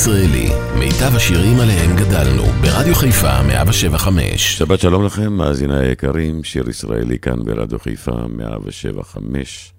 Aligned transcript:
ישראלי, 0.00 0.48
מיטב 0.78 1.16
השירים 1.16 1.60
עליהם 1.60 1.96
גדלנו, 1.96 2.42
ברדיו 2.42 2.94
חיפה 2.94 3.42
175. 3.42 4.58
שבת 4.58 4.80
שלום 4.80 5.04
לכם, 5.04 5.32
מאזיני 5.32 5.78
היקרים, 5.78 6.44
שיר 6.44 6.68
ישראלי 6.68 7.18
כאן 7.18 7.44
ברדיו 7.44 7.78
חיפה 7.78 8.12
175. 8.28 9.72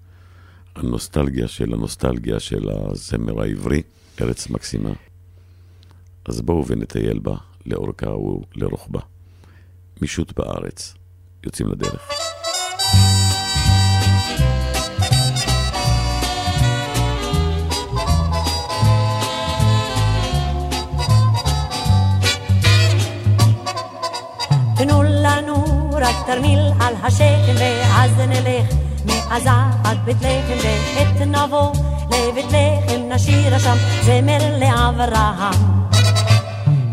הנוסטלגיה 0.76 1.48
של 1.48 1.72
הנוסטלגיה 1.72 2.40
של 2.40 2.68
הזמר 2.70 3.42
העברי, 3.42 3.82
ארץ 4.20 4.50
מקסימה. 4.50 4.90
אז 6.24 6.40
בואו 6.40 6.66
ונטייל 6.66 7.18
בה, 7.18 7.36
לאורכה 7.66 8.10
ולרוחבה. 8.10 9.00
מישות 10.02 10.38
בארץ. 10.38 10.94
יוצאים 11.44 11.68
לדרך. 11.68 12.19
לנו 26.30 26.42
רק 26.42 26.42
תרמיל 26.42 26.60
על 26.80 26.94
השכם 27.02 27.54
ואז 27.58 28.10
נלך 28.18 28.74
מעזה 29.04 29.50
עד 29.84 29.98
בית 30.04 30.16
לחם 30.16 30.68
ועת 30.96 31.26
נבוא 31.26 31.72
לבית 32.10 32.44
לחם 32.46 33.00
נשיר 33.08 33.58
שם 33.58 33.76
זמר 34.02 34.58
לאברהם. 34.58 35.80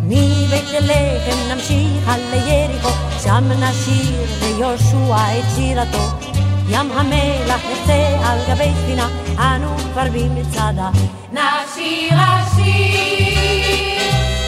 מבית 0.04 0.72
לחם 0.82 1.52
נמשיך 1.52 2.10
על 2.10 2.20
יריחו 2.34 2.90
שם 3.24 3.44
נשיר 3.60 4.26
ליהושע 4.42 5.40
את 5.40 5.46
שירתו. 5.56 6.28
ים 6.70 6.92
המלח 6.92 7.62
נחצה 7.66 8.18
על 8.26 8.40
גבי 8.50 8.72
ספינה 8.84 9.08
אנו 9.40 9.78
כבר 9.78 10.04
במצדה 10.14 10.90
נשיר 11.32 12.14
השיר 12.14 13.28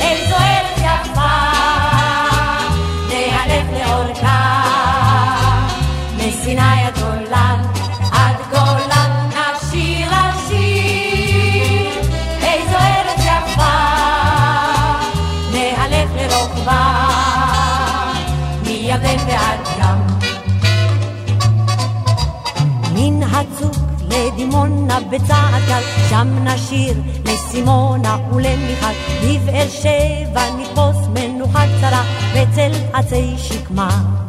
איזו 0.01 0.35
ארץ 0.35 0.77
יפה 0.77 1.58
מסיני 6.49 6.83
עד 6.85 6.99
גולן 6.99 7.61
עד 8.11 8.35
גולן 8.49 9.29
נשיר 9.29 10.09
השיר. 10.11 12.01
איזו 12.41 12.77
ארץ 12.77 13.19
יפה 13.19 13.77
נהלך 15.53 16.09
לרוחבה 16.15 17.05
מירדן 18.65 19.17
ועד 19.27 19.59
ים 19.79 19.99
מן 22.93 23.23
הצוק 23.23 23.75
לדימונה 24.09 24.99
בצעד 25.09 25.63
קל, 25.67 25.81
שם 26.09 26.27
נשיר 26.43 27.01
לסימונה 27.25 28.17
ולמיכל, 28.33 28.93
בבאר 29.23 29.67
שבע 29.69 30.43
נתפוס 30.57 31.07
מנוחה 31.13 31.63
קצרה 31.77 32.03
בצל 32.33 32.71
עצי 32.93 33.35
שקמה. 33.37 34.28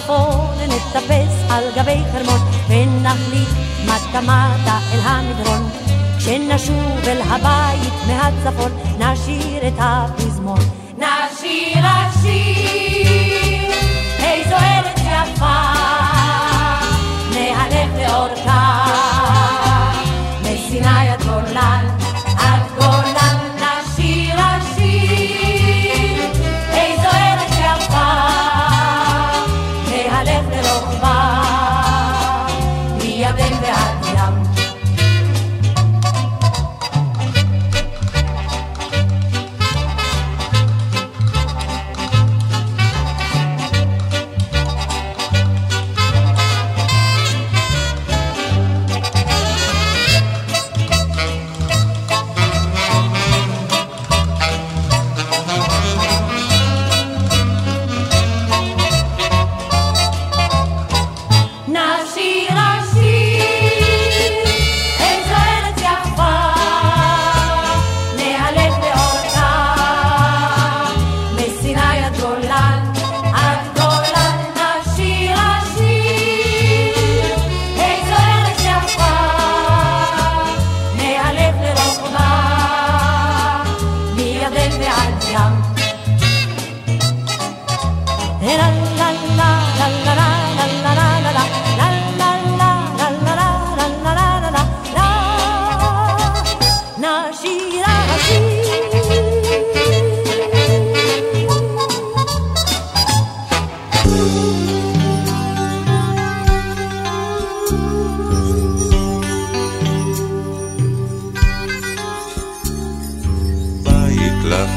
בצפון 0.00 0.56
נטפס 0.68 1.50
על 1.50 1.64
גבי 1.76 2.02
חרמון 2.12 2.40
ונחליט 2.68 3.48
מטה 3.84 4.20
מטה 4.20 4.78
אל 4.92 5.00
המדרון. 5.04 5.70
כשנשוב 6.18 7.08
אל 7.08 7.20
הבית 7.22 7.92
מהצפון 8.06 8.72
נשיר 8.98 9.68
את 9.68 9.72
הפזמון. 9.78 10.58
נשיר 10.96 11.84
השיר, 11.84 13.72
איזו 14.18 14.54
ארץ 14.56 14.98
יפה 14.98 15.60
נהלך 17.30 17.90
לאורכה 17.98 18.49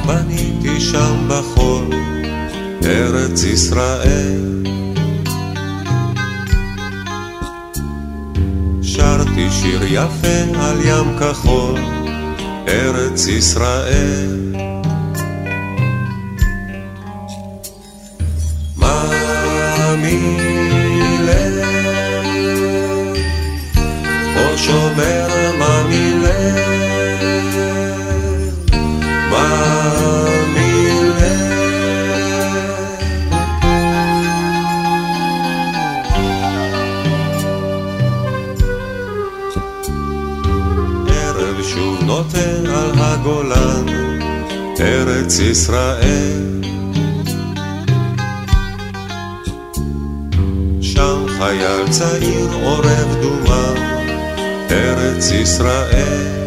בניתי 0.06 0.80
שם 0.81 1.28
בחול, 1.30 1.86
ארץ 2.86 3.44
ישראל. 3.44 4.64
שרתי 8.81 9.52
שיר 9.52 9.84
יפה 9.84 10.59
על 10.59 10.78
ים 10.86 11.19
כחול, 11.19 11.80
ארץ 12.68 13.28
ישראל. 13.28 14.43
ארץ 44.84 45.40
ישראל. 45.40 46.62
שם 50.82 51.26
חייל 51.38 51.88
צעיר 51.90 52.50
עורב 52.64 53.16
דומה, 53.22 53.74
ארץ 54.72 55.32
ישראל. 55.32 56.42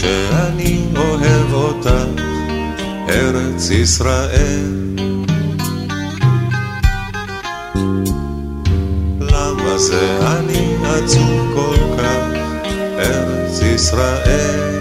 שאני 0.00 0.86
אוהב 0.96 1.52
אותך, 1.52 1.90
ארץ 3.08 3.70
ישראל. 3.70 4.94
למה 9.20 9.78
זה 9.78 10.18
אני 10.38 10.76
עצוב 10.84 11.52
כל 11.54 11.79
ישראל. 13.80 14.79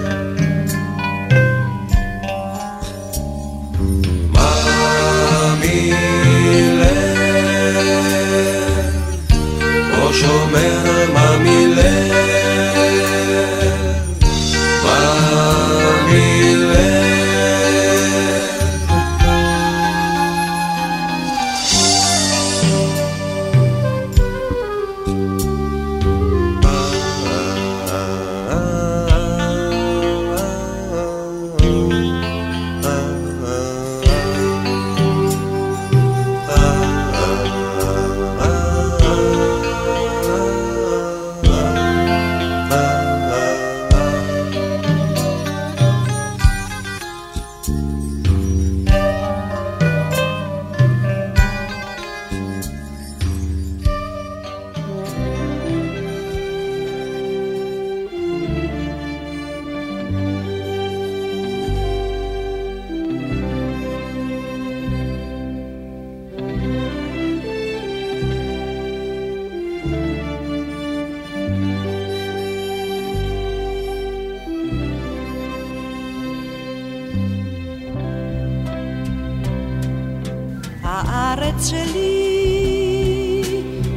הארץ 81.39 81.69
שלי, 81.69 83.41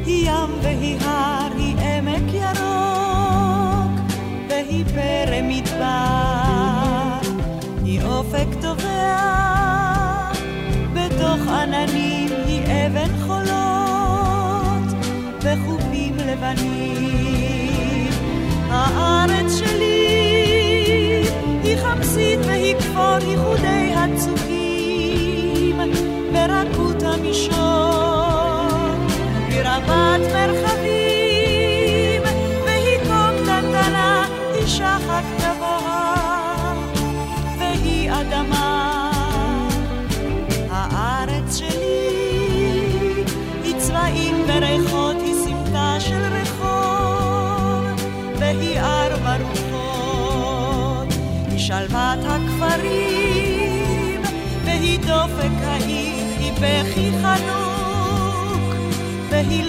היא 0.06 0.30
ים 0.30 0.50
והיא 0.62 0.96
הר, 1.00 1.52
היא 1.56 1.76
עמק 1.76 2.34
ירוק, 2.34 4.00
והיא 4.48 4.84
פרא 4.84 5.40
מדבר, 5.42 7.18
היא 7.84 8.02
אופק 8.04 8.46
טובע, 8.60 9.18
בתוך 10.94 11.48
עננים 11.48 12.28
היא 12.46 12.62
אבן 12.62 13.18
חולות, 13.26 15.06
בחופים 15.38 16.16
לבנים. 16.16 18.10
הארץ 18.70 19.58
שלי, 19.58 21.24
היא 21.62 21.76
חמסית 21.76 22.38
והיא 22.46 22.74
כפור, 22.78 23.18
היא 23.20 23.36
חודה 23.36 23.71
show. 27.50 27.81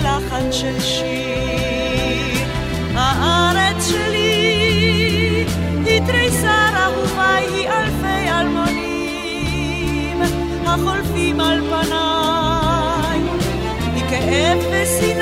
בלחן 0.03 0.51
של 0.51 0.79
שיר. 0.79 2.47
הארץ 2.95 3.87
שלי 3.87 5.45
היא 5.85 6.01
תריסר 6.05 6.69
אהובה 6.75 7.35
היא 7.35 7.69
אלפי 7.69 8.31
אלמונים 8.39 10.21
החולפים 10.65 11.39
על 11.39 11.61
פניי 11.61 13.19
מכאב 13.95 14.57
ושיא 14.71 15.12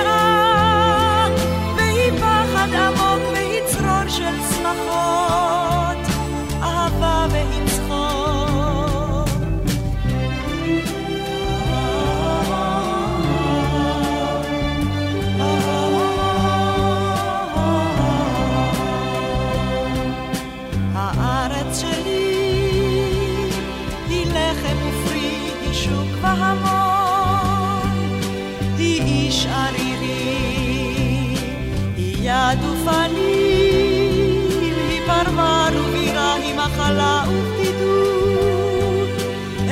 לי 36.52 36.58
מחלה 36.58 37.24
ובדידות, 37.28 39.10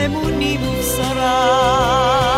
אמונים 0.06 0.60
ובשורה. 0.64 2.29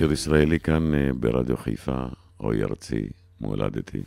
שיר 0.00 0.12
ישראלי 0.12 0.60
כאן 0.60 0.94
אה, 0.94 1.10
ברדיו 1.14 1.56
חיפה, 1.56 2.02
אוי 2.40 2.64
ארצי, 2.64 3.08
מולדתי. 3.40 4.02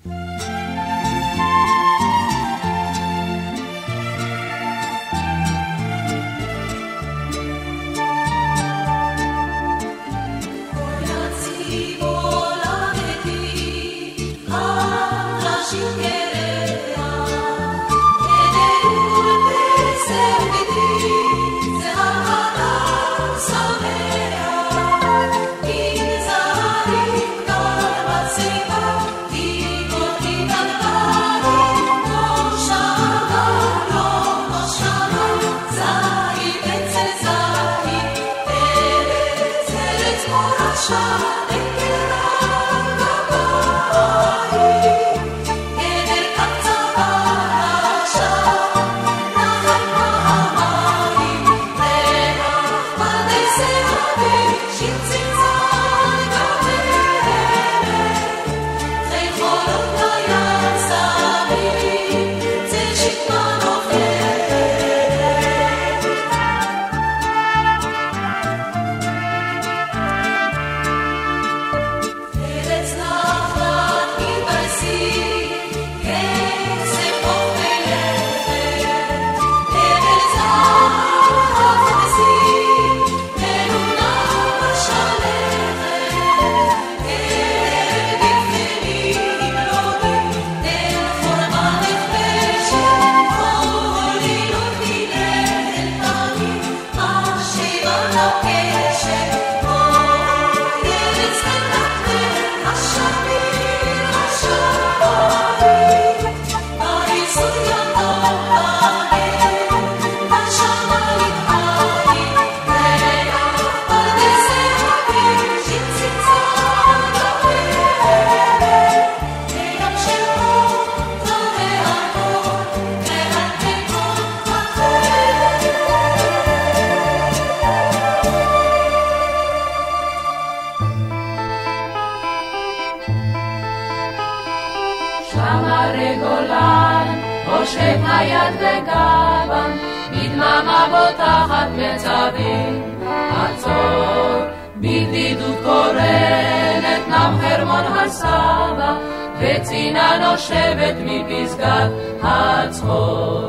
השבט 150.43 150.95
מפסגת 151.05 151.91
הצחור. 152.23 153.47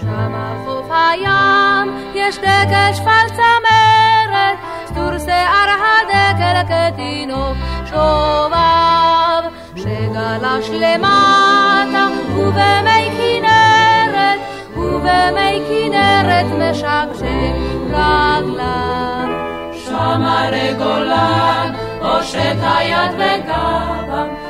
שם 0.00 0.34
על 0.34 0.56
חוף 0.64 0.90
הים 0.90 1.96
יש 2.14 2.38
דקל 2.38 2.92
שפל 2.94 3.26
צמרת, 3.28 4.58
סטור 4.86 5.18
שיער 5.18 5.70
הדקל 5.80 6.74
כתינוק 6.74 7.56
שובב, 7.86 9.42
שגלש 9.76 10.70
למטה 10.70 12.06
ובמי 12.36 13.10
כנרת, 13.18 14.40
ובמי 14.76 15.62
כנרת 15.68 16.46
משקשק 16.58 17.54
רגליו. 17.86 19.28
שם 19.84 20.22
הרי 20.22 20.74
גולן, 20.78 21.72
הושט 22.00 22.58
היד 22.62 23.12
בגבם 23.18 24.49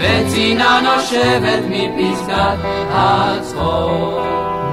וצינה 0.00 0.80
נושבת 0.80 1.62
מפסקת 1.68 2.58
הצחור. 2.90 4.20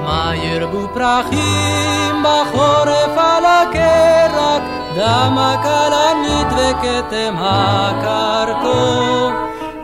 מה 0.04 0.32
ירבו 0.34 0.88
פרחים 0.94 2.22
בחורף 2.22 3.16
על 3.16 3.44
הקרק, 3.44 4.62
דם 4.94 5.38
הכלנית 5.38 6.46
וכתם 6.52 7.34
הקרקור. 7.38 9.30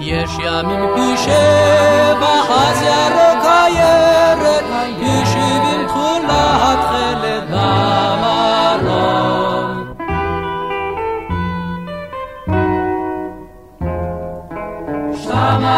יש 0.00 0.30
ימים 0.38 0.86
פי 0.94 1.16
שבע, 1.16 2.34
אז 2.50 2.82
ירוק 2.82 3.44
הירק, 3.44 4.64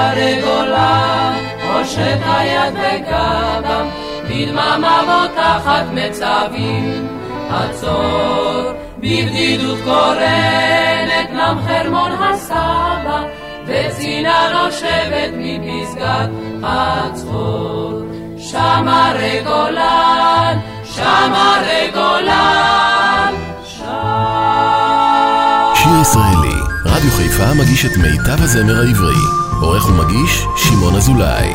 שם 0.06 0.12
הרי 0.12 0.40
גולה, 0.40 1.32
הושט 1.62 2.20
היד 2.24 2.74
בגבם, 2.74 3.88
בדממה 4.24 5.00
בוטחת 5.06 5.84
מצבים, 5.92 7.08
עצור, 7.50 8.72
בבדידות 8.98 9.78
קורנת, 9.84 11.30
נם 11.32 11.58
חרמון 11.66 12.12
הסבא. 12.12 13.22
וצינה 13.66 14.48
נושבת 14.52 15.30
מפסגת 15.36 16.30
חצור. 16.62 18.02
שם 18.38 18.88
הרי 18.88 19.42
גולן, 19.44 20.58
שם 20.84 21.32
הרי 21.34 21.90
גולן, 21.94 23.34
שם. 23.64 23.84
שיר 25.74 26.00
ישראלי, 26.00 26.56
רדיו 26.84 27.10
חיפה 27.10 27.54
מגיש 27.54 27.86
את 27.86 27.96
מיטב 27.96 28.42
הזמר 28.42 28.80
העברי. 28.80 29.45
עורך 29.60 29.88
ומגיש, 29.88 30.46
שמעון 30.56 30.94
אזולאי. 30.94 31.52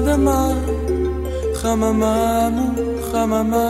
אדמה, 0.00 0.52
חממה 1.54 2.48
מול 2.52 2.74
חממה, 3.12 3.68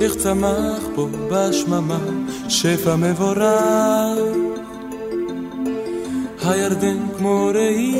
איך 0.00 0.14
צמח 0.14 0.82
פה 0.94 1.08
בשממה 1.30 2.15
שפע 2.48 2.96
מבורך. 2.96 4.36
הירדן 6.44 6.98
כמו 7.18 7.50
ראי, 7.54 7.94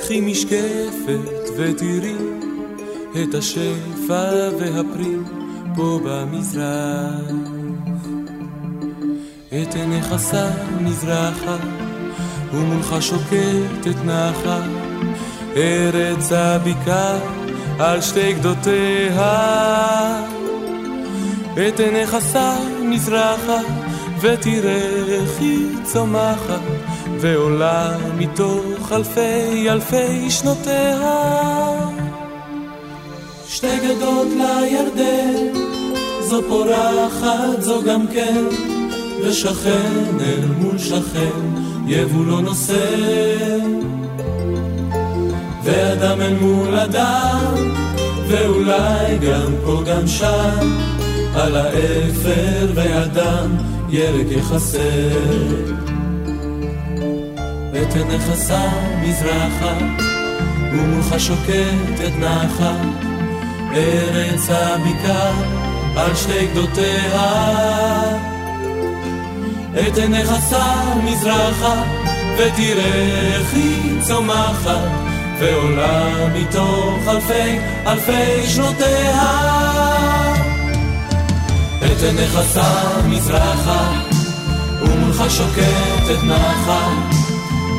קחי 0.00 0.20
משקפת 0.20 1.50
ותראי 1.56 2.16
את 3.22 3.34
השפע 3.34 4.50
והפרי 4.58 5.16
פה 5.76 6.00
במזרח. 6.04 7.30
את 9.48 9.74
עיניך 9.74 10.14
שם 10.30 10.84
מזרחה, 10.84 11.56
ומולך 12.52 12.96
שוקטת 13.00 14.04
נחל. 14.04 14.60
ארץ 15.56 16.32
הבקעה 16.32 17.18
על 17.78 18.00
שתי 18.00 18.32
גדותיה. 18.32 19.24
את 21.68 21.80
עיניך 21.80 22.16
סע 22.18 22.73
מזרחה, 22.94 23.60
ותראה 24.20 25.04
איך 25.08 25.40
היא 25.40 25.66
צומחת, 25.84 26.60
ועולה 27.20 27.96
מתוך 28.16 28.92
אלפי 28.92 29.70
אלפי 29.70 30.30
שנותיה. 30.30 31.00
שתי 33.48 33.76
גדות 33.76 34.28
לירדן, 34.36 35.60
זו 36.20 36.42
פורחת, 36.48 37.60
זו 37.60 37.82
גם 37.82 38.06
כן, 38.06 38.44
ושכן 39.22 40.18
אל 40.20 40.46
מול 40.58 40.78
שכן, 40.78 41.40
יבולו 41.86 42.40
נושא. 42.40 43.58
ואדם 45.64 46.20
אל 46.20 46.34
מול 46.40 46.78
אדם, 46.78 47.54
ואולי 48.28 49.18
גם 49.18 49.52
פה 49.64 49.82
גם 49.86 50.06
שם, 50.06 50.94
על 51.34 51.56
האפר 51.56 52.72
והדם 52.74 53.56
ירק 53.88 54.26
יחסר. 54.30 55.84
ותנכסה 57.72 58.68
מזרחה, 59.02 59.74
ומולך 60.72 61.20
שוקטת 61.20 62.12
נחה, 62.18 62.74
ארץ 63.74 64.50
הבקעה 64.50 65.32
על 65.96 66.14
שתי 66.14 66.46
גדותיה. 66.46 67.32
את 69.88 69.98
עיניך 69.98 70.32
שם 70.50 70.98
מזרחה, 71.04 71.82
ותראה 72.38 73.34
איך 73.34 73.54
היא 73.54 74.00
צומחת, 74.02 74.88
ועולה 75.38 76.28
מתוך 76.34 76.98
אלפי 77.08 77.58
אלפי 77.86 78.46
שנותיה. 78.46 80.23
את 81.84 82.02
עיניך 82.02 82.38
שם 82.54 83.10
מזרחה, 83.10 83.92
ומולך 84.80 85.30
שוקטת 85.30 86.22
נחה, 86.22 86.88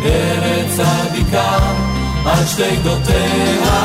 ארץ 0.05 0.79
הבקעה 0.79 1.73
על 2.25 2.45
שתי 2.45 2.75
גדותיה. 2.75 3.83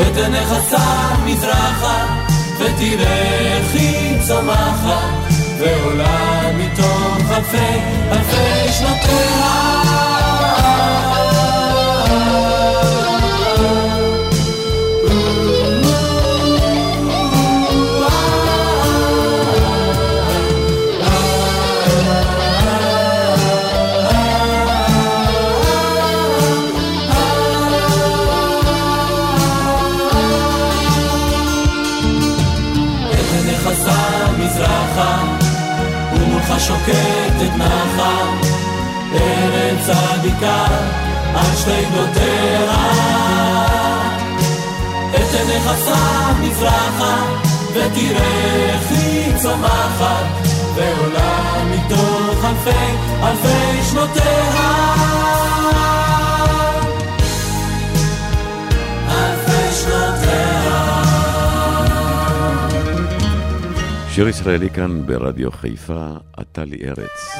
את 0.00 0.16
עיניך 0.16 0.48
שם 0.70 1.26
מזרחה, 1.26 2.18
איך 2.60 3.74
היא 3.74 4.22
צומחת, 4.22 5.32
ועולה 5.58 6.52
מתוך 6.56 7.30
אלפי 7.30 7.80
אלפי 8.12 8.72
שנותיה. 8.72 9.78
שוקטת 36.58 37.56
נחה, 37.56 38.32
ארץ 39.14 39.86
צדיקה 39.86 40.64
על 41.34 41.56
שתי 41.56 41.84
גדותיה. 41.90 42.74
את 45.10 45.34
עיניך 45.34 45.70
שם 45.84 46.42
מזרחה, 46.42 47.16
ותראה 47.72 48.68
איך 48.68 48.90
היא 48.90 49.36
צומחת, 49.36 50.24
ועולה 50.74 51.64
מתוך 51.70 52.44
אלפי 52.44 52.96
אלפי 53.22 53.82
שנותיה. 53.90 55.87
שיר 64.18 64.28
ישראלי 64.28 64.70
כאן 64.70 65.06
ברדיו 65.06 65.50
חיפה, 65.50 66.06
עתה 66.36 66.64
לי 66.64 66.76
ארץ. 66.84 67.36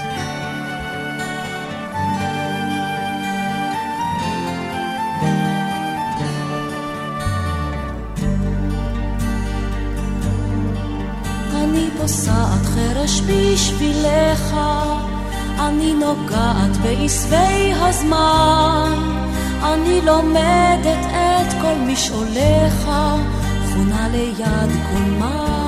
אני 11.55 11.89
פוסעת 12.01 12.67
חרש 12.75 13.21
בשבילך, 13.21 14.55
אני 15.61 15.95
נוגעת 15.95 16.77
בעשבי 16.83 17.73
הזמן, 17.75 18.93
אני 19.63 20.01
לומדת 20.05 21.07
את 21.07 21.53
כל 21.63 21.75
משעוליך, 21.93 22.91
חונה 23.73 24.09
ליד 24.13 24.71
כל 24.93 25.11
מעיין. 25.19 25.68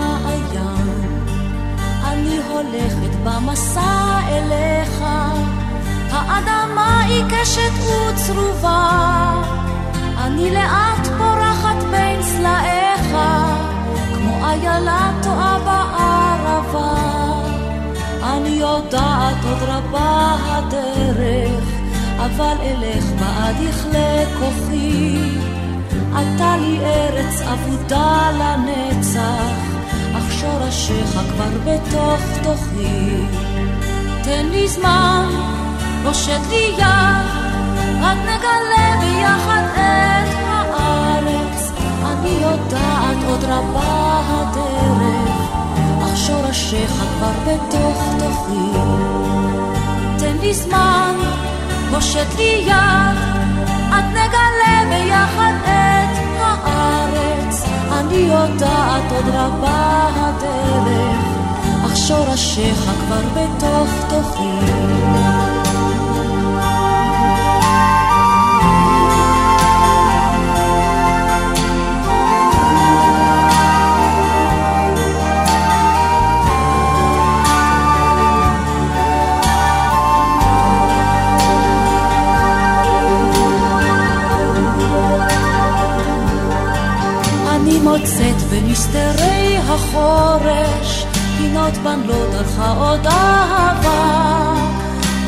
הולכת 2.61 3.16
במסע 3.25 4.18
אליך, 4.29 5.05
האדמה 6.11 7.05
עיקשת 7.05 7.73
וצרובה, 7.81 9.42
אני 10.18 10.51
לאט 10.51 11.07
פורחת 11.18 11.83
בין 11.90 12.23
סלעיך, 12.23 13.16
כמו 14.14 14.46
איילה 14.46 15.11
טועה 15.23 15.59
בערבה. 15.59 16.94
אני 18.23 18.49
יודעת 18.49 19.44
עוד 19.44 19.68
רבה 19.68 20.37
הדרך, 20.49 21.64
אבל 22.16 22.57
אלך 22.62 23.05
בעד 23.05 23.57
יכלה 23.61 24.25
כוחי. 24.38 25.18
אתה 26.12 26.57
לי 26.57 26.79
ארץ 26.85 27.40
אבודה 27.40 28.31
לנצח, 28.31 29.70
אך 30.16 30.33
שורשיך 30.33 31.11
כבר 31.11 31.51
בתוך 31.64 32.20
תוכי. 32.42 33.24
תן 34.22 34.46
לי 34.50 34.68
זמן, 34.68 35.26
פושט 36.05 36.40
לי 36.50 36.74
יד, 36.79 37.26
רק 38.03 38.18
נגלה 38.22 38.96
ביחד 39.00 39.62
את 39.74 40.35
הארץ. 40.46 41.72
אני 42.05 42.31
יודעת 42.42 43.16
עוד 43.29 43.44
רבה 43.44 44.20
הדרך, 44.29 45.50
אך 46.03 46.16
שורשיך 46.16 46.90
כבר 46.90 47.33
בתוך 47.46 48.03
תוכי. 48.18 48.79
תן 50.18 50.37
לי 50.40 50.55
זמן, 50.55 51.14
פושט 51.90 52.37
לי 52.37 52.64
יד, 52.66 53.18
עד 53.92 54.05
נגלה 54.11 54.83
ביחד 54.90 55.53
את 55.62 56.18
הארץ. 56.40 57.64
אני 57.92 58.16
יודעת 58.16 59.12
עוד 59.12 59.29
רבה 59.35 60.09
הדרך, 60.14 61.39
שורשיך 62.11 62.79
כבר 62.79 63.23
בתוך 63.35 63.88
תוכי. 64.09 64.61
מוצאת 87.83 88.42
במסתרי 88.51 89.57
החורש 89.59 91.10
פינות 91.52 91.74
בנלות 91.74 92.30
דרכה 92.30 92.72
עוד 92.72 93.06
אהבה 93.06 94.54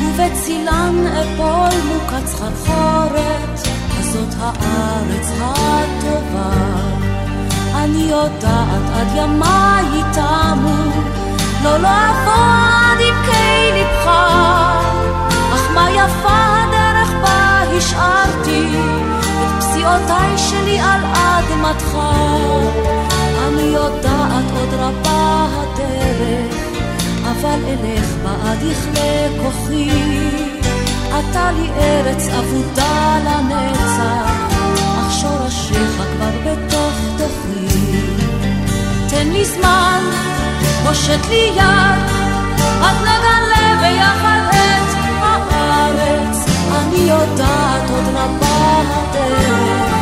ובצילן 0.01 1.05
אפול 1.07 1.79
מוקת 1.93 2.27
סחרחורת 2.27 3.59
הזאת 3.89 4.35
הארץ 4.39 5.31
הטובה 5.39 6.51
אני 7.75 8.03
יודעת 8.09 8.83
עד 8.95 9.07
ימיי 9.15 10.03
תמו 10.13 11.03
לא 11.63 11.77
לא 11.77 11.87
אבוא 11.87 12.33
עד 12.33 12.99
עמקי 12.99 13.71
לבך 13.73 14.07
אך 15.53 15.71
מה 15.73 15.91
יפה 15.91 16.63
הדרך 16.63 17.13
בה 17.21 17.61
השארתי 17.77 18.67
את 19.43 19.63
פסיעותיי 19.63 20.37
שלי 20.37 20.79
על 20.79 21.01
אדמתך. 21.05 21.97
אני 23.47 23.61
יודעת 23.61 24.22
עוד 24.57 24.73
רבה 24.73 25.47
הדרך, 25.53 26.55
אבל 27.23 27.59
אלך 27.67 28.07
בעד 28.23 28.59
יכלה 28.61 29.27
כוחי. 29.43 29.89
אתה 31.19 31.51
לי 31.51 31.69
ארץ 31.77 32.27
אבודה 32.27 33.17
לנצח, 33.25 34.31
אך 34.97 35.11
שורשיך 35.21 36.03
כבר 36.15 36.31
בתוך 36.45 36.93
תוכי. 37.17 37.77
תן 39.09 39.27
לי 39.27 39.45
זמן, 39.45 40.01
פושט 40.85 41.29
לי 41.29 41.51
יד, 41.55 42.03
עד 42.81 42.95
נגלה 43.01 43.81
ביחד 43.81 44.41
את 44.49 44.95
הארץ. 45.21 46.45
אני 46.75 46.99
יודעת 46.99 47.89
עוד 47.89 48.15
רבה 48.15 48.81
הדרך, 48.81 49.93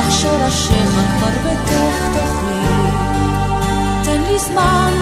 אך 0.00 0.10
שורשיך 0.10 0.90
כבר 0.90 1.28
בתוך 1.44 1.94
תוכי. 2.12 2.61
מזמן, 4.34 4.92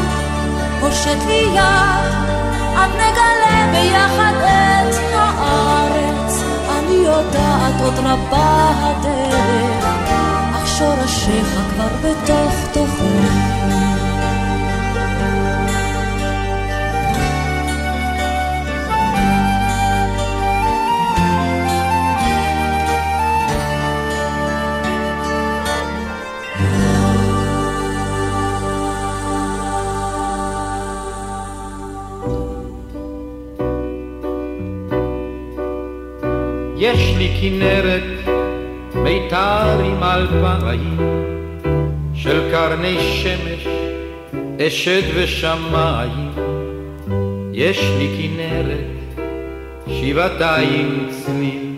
הושט 0.81 1.27
לי 1.27 1.47
יד, 1.55 2.15
עד 2.77 2.91
נגלה 2.95 3.73
ביחד 3.73 4.33
את 4.41 4.97
הארץ. 5.13 6.43
אני 6.79 6.95
יודעת 6.95 7.81
עוד 7.85 7.95
רבה 7.99 8.71
הדרך, 8.81 9.85
אך 10.55 10.69
שורשיך 10.79 11.61
כבר 11.75 11.89
בתוך 12.03 12.55
תוכי. 12.73 13.50
יש 36.93 37.15
לי 37.19 37.31
כנרת, 37.41 38.35
מיתר 38.95 39.81
עם 39.85 40.03
אלפיים, 40.03 40.97
של 42.15 42.51
קרני 42.51 42.97
שמש, 43.01 43.67
אשד 44.67 45.03
ושמיים. 45.15 46.31
יש 47.53 47.81
לי 47.99 48.09
כנרת, 48.19 49.25
שבעתיים 49.89 51.09
צליל, 51.11 51.75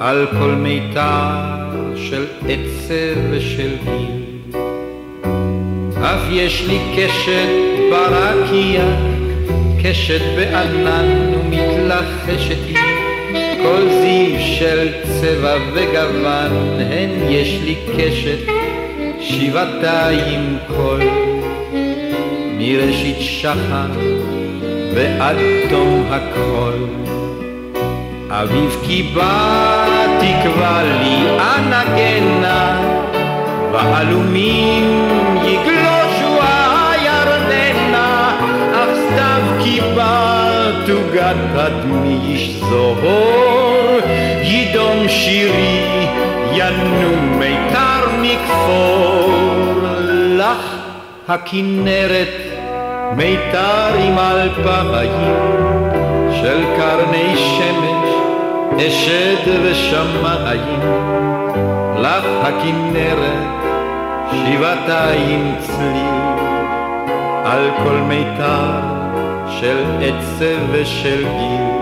על 0.00 0.26
כל 0.38 0.50
מיתר 0.50 1.30
של 1.96 2.26
עצב 2.48 3.20
ושל 3.30 3.76
גיל. 3.84 4.52
אף 6.02 6.22
יש 6.30 6.64
לי 6.66 6.78
קשת 6.96 7.48
ברקיע, 7.90 8.84
קשת 9.82 10.22
בענן 10.36 11.34
ומתלחשת 11.34 12.58
היא. 12.66 12.99
כל 13.62 13.88
זיו 13.88 14.40
של 14.40 14.88
צבע 15.02 15.54
וגוון, 15.72 16.80
הן 16.80 17.10
יש 17.28 17.58
לי 17.64 17.74
קשת 17.96 18.52
שבעתיים 19.20 20.58
קול, 20.76 21.00
מראשית 22.58 23.16
שחר 23.20 23.90
ועד 24.94 25.36
תום 25.70 26.06
הכל. 26.10 26.72
אביב 28.28 28.76
כי 28.86 29.02
בא 29.14 29.86
לי 31.00 31.38
אנגנה, 31.38 32.80
ועלומים 33.72 34.79
יגלושו 34.79 34.79
תוגת 41.30 41.66
אדמי 41.66 42.18
איש 42.24 42.56
זוהור, 42.60 43.98
ידום 44.42 45.08
שירי, 45.08 46.06
ינום 46.52 47.38
מיתר 47.38 48.06
מכפור. 48.22 49.32
לך 50.36 50.76
הכנרת, 51.28 52.28
מיתר 53.16 53.94
עם 53.98 54.18
אלפיים, 54.18 55.34
של 56.42 56.64
קרני 56.76 57.36
שמש, 57.36 58.10
אשד 58.86 59.50
ושמיים. 59.62 60.80
לך 61.98 62.24
הכנרת, 62.42 63.64
שבעתיים 64.30 65.54
צליל, 65.60 66.46
על 67.44 67.70
כל 67.84 67.96
מיתר 68.08 68.89
של 69.60 69.84
עצב 70.00 70.58
ושל 70.72 71.24
גיל. 71.24 71.80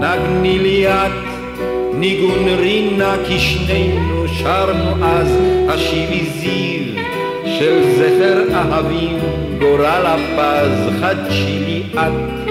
נגני 0.00 0.58
לי 0.58 0.88
את 0.88 1.24
ניגון 1.94 2.48
רינה 2.48 3.14
כי 3.26 3.38
שנינו 3.38 4.28
שרנו 4.28 5.04
אז 5.04 5.38
השיבי 5.68 6.26
זיו 6.26 7.02
של 7.58 7.82
זכר 7.96 8.54
אהבים 8.54 9.18
גורל 9.58 10.06
הפז 10.06 11.00
חדשי 11.00 11.58
לי 11.58 11.82
את 11.94 12.44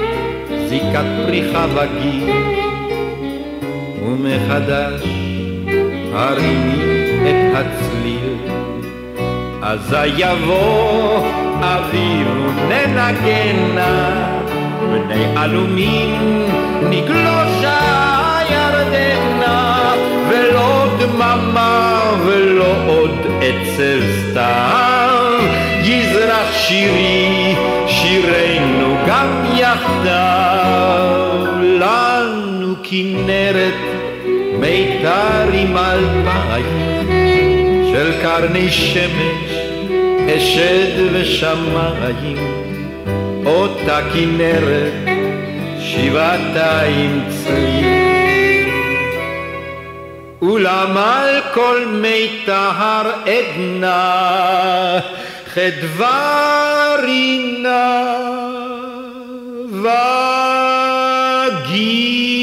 זיקת 0.69 1.05
פריחה 1.25 1.65
וגיל 1.75 2.29
ומחדש 4.05 5.01
הרימי 6.13 6.83
את 7.23 7.55
הצליל 7.55 8.62
אזי 9.65 10.07
יבוא 10.17 11.27
אביב 11.61 12.27
וננגנה, 12.57 14.13
בני 14.81 15.25
עלומים 15.35 16.45
נגלושה 16.89 17.79
ירדנה, 18.49 19.93
ולא 20.29 20.85
דממה 20.99 22.01
ולא 22.25 22.75
עוד 22.87 23.17
עצב 23.41 24.01
סתם, 24.29 25.47
יזרח 25.83 26.53
שירי, 26.53 27.55
שירנו 27.87 28.97
גם 29.07 29.45
יחדיו, 29.55 31.03
לנו 31.61 32.75
כנרת 32.83 33.79
מיתר 34.59 35.49
עם 35.53 35.77
אלפיים 35.77 36.92
של 38.03 38.21
קרני 38.21 38.71
שמש 38.71 39.51
אשד 40.37 41.13
ושמיים, 41.13 42.37
אותה 43.45 43.99
כנרת, 44.13 44.93
שבעתיים 45.79 47.23
צליל. 47.29 48.69
אולם 50.41 50.97
על 50.97 51.41
כל 51.53 51.85
מיתר 51.87 53.11
עדנה, 53.25 54.99
חדווה 55.53 56.95
רינה 57.03 58.03
וגיל. 61.69 62.42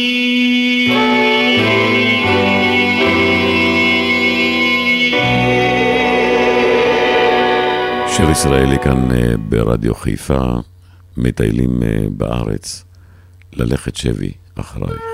שיר 8.31 8.39
ישראלי 8.39 8.79
כאן 8.79 9.11
אה, 9.11 9.37
ברדיו 9.49 9.95
חיפה, 9.95 10.41
מטיילים 11.17 11.83
אה, 11.83 12.07
בארץ, 12.17 12.85
ללכת 13.53 13.97
שבי 13.97 14.33
אחרייך. 14.55 15.10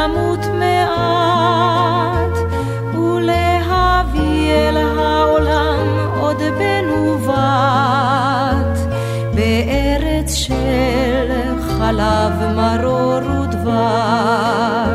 למות 0.00 0.46
מעט 0.58 2.36
ולהביא 2.94 4.52
אל 4.52 4.76
העולם 4.76 5.86
עוד 6.20 6.36
בן 6.58 6.90
ובת 6.90 8.78
בארץ 9.34 10.34
של 10.34 11.30
חלב 11.60 12.32
מרור 12.56 13.40
ודבש 13.40 14.89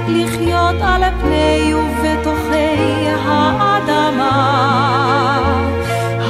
לחיות 0.09 0.77
על 0.83 1.03
פני 1.21 1.75
ובתוכי 1.75 3.09
האדמה 3.27 4.39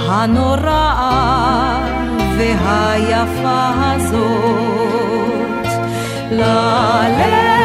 הנוראה 0.08 1.78
והיפה 2.36 3.70
הזאת. 3.94 4.48
ללכת 6.30 7.57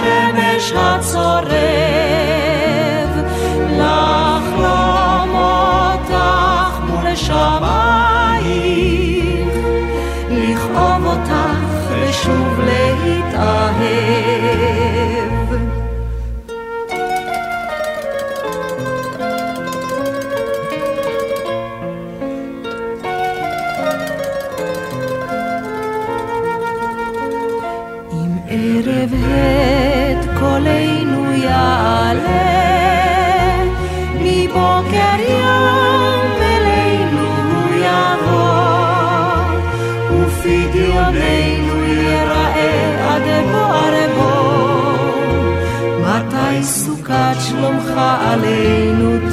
השמש 0.00 0.72
הצורב, 0.76 2.47
עלינו 48.16 49.27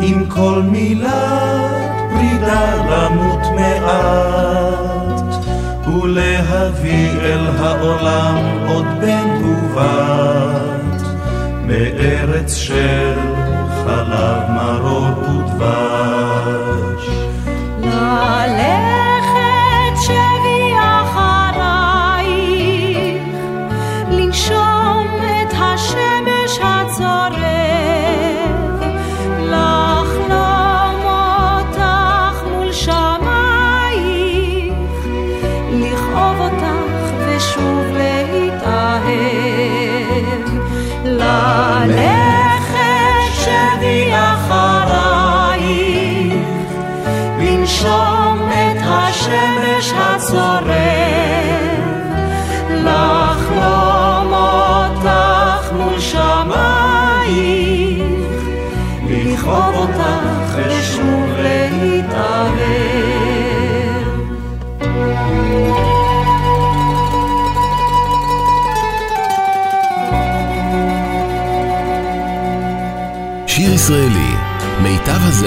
עם 0.00 0.24
כל 0.28 0.62
מילת 0.64 1.90
פרידה 2.10 2.74
למות 2.90 3.46
מעט. 3.54 5.30
ולהביא 6.02 7.10
אל 7.20 7.46
העולם 7.58 8.36
עוד 8.68 8.84
בן 9.00 9.44
ובת, 9.44 11.02
מארץ 11.66 12.54
של 12.54 13.14
חלב 13.84 14.50
מרור 14.50 15.18
ודבש. 15.18 15.89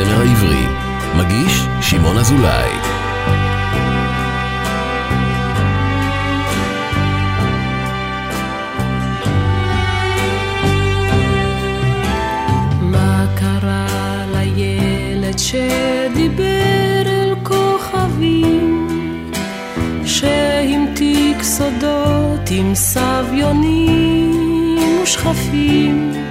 הזמר 0.04 0.20
העברי, 0.22 0.66
מגיש 1.18 1.66
שמעון 1.82 2.18
אזולאי. 2.18 2.70
מה 12.82 13.26
קרה 13.36 14.26
לילד 14.34 15.40
שדיבר 15.40 17.04
אל 17.06 17.34
כוכבים, 17.44 18.88
שהמתיק 20.06 21.44
סודות 21.44 22.50
עם 22.52 22.76
סביונים 22.76 24.32
ושכפים, 25.04 26.23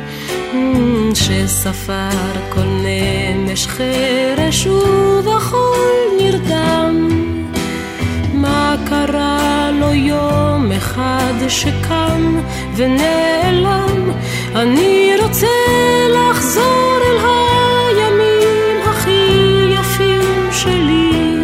שספר 1.22 2.32
כל 2.48 2.64
נמש 2.64 3.66
חרש 3.66 4.66
ובחול 4.66 5.96
נרדם. 6.18 7.08
מה 8.34 8.76
קרה 8.88 9.70
לו 9.80 9.92
יום 9.92 10.72
אחד 10.72 11.34
שקם 11.48 12.40
ונעלם? 12.76 14.10
אני 14.54 15.12
רוצה 15.22 15.46
לחזור 16.08 16.98
אל 17.02 17.16
הימים 17.96 18.80
הכי 18.84 19.28
יפים 19.74 20.48
שלי. 20.52 21.36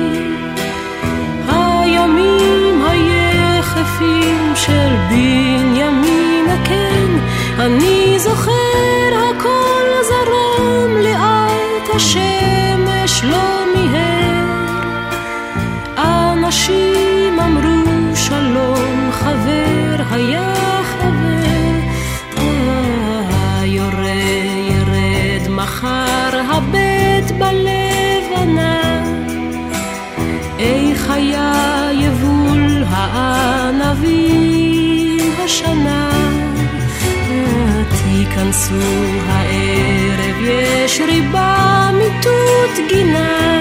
הימים 1.48 2.84
היחפים 2.88 4.52
של 4.54 4.88
בנימין 5.10 6.46
כן, 6.64 7.06
אני 7.58 8.14
זוכר 8.18 8.57
תיכנסו 38.38 38.74
הערב, 39.26 40.36
יש 40.40 41.00
ריבה 41.00 41.90
מיטוט 41.92 42.88
גינה. 42.88 43.60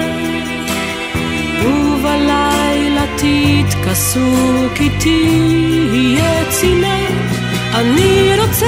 ובלילה 1.64 3.04
תתכסו 3.16 4.68
כי 4.74 4.88
תהיה 4.98 6.44
צינה. 6.50 6.98
אני 7.74 8.32
רוצה 8.38 8.66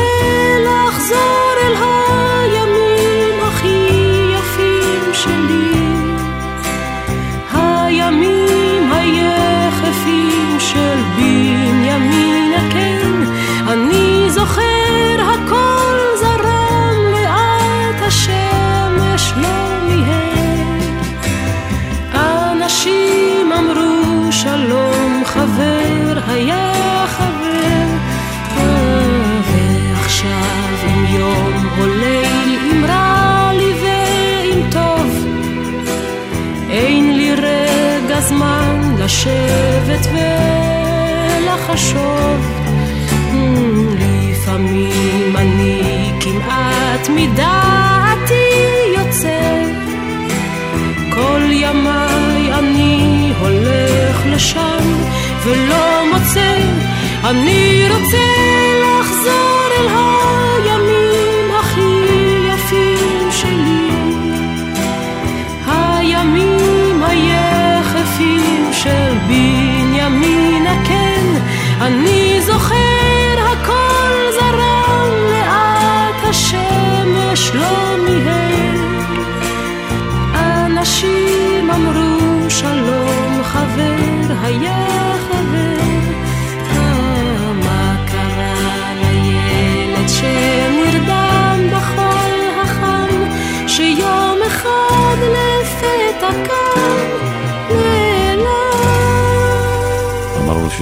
אני 57.30 57.38
רוצה 57.38 57.69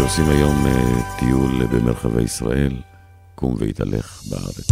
שעושים 0.09 0.31
היום 0.31 0.67
uh, 0.67 1.19
טיול 1.19 1.67
במרחבי 1.67 2.23
ישראל, 2.23 2.73
קום 3.35 3.55
והתהלך 3.59 4.23
בארץ. 4.31 4.69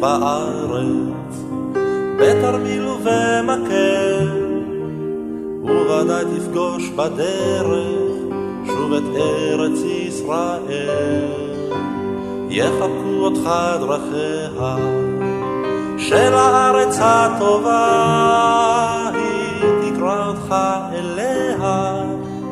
בארץ, 0.00 1.44
בתרמיל 2.18 2.86
ובמקל, 2.86 4.28
וודאי 5.62 6.24
תפגוש 6.24 6.88
בדרך 6.88 8.13
את 8.96 9.16
ארץ 9.16 9.78
ישראל. 9.84 11.44
יחבקו 12.48 13.18
אותך 13.20 13.50
דרכיה 13.80 14.76
של 15.98 16.34
הארץ 16.34 16.98
הטובה, 17.00 17.80
היא 19.14 19.92
תקרא 19.92 20.26
אותך 20.26 20.54
אליה 20.92 22.02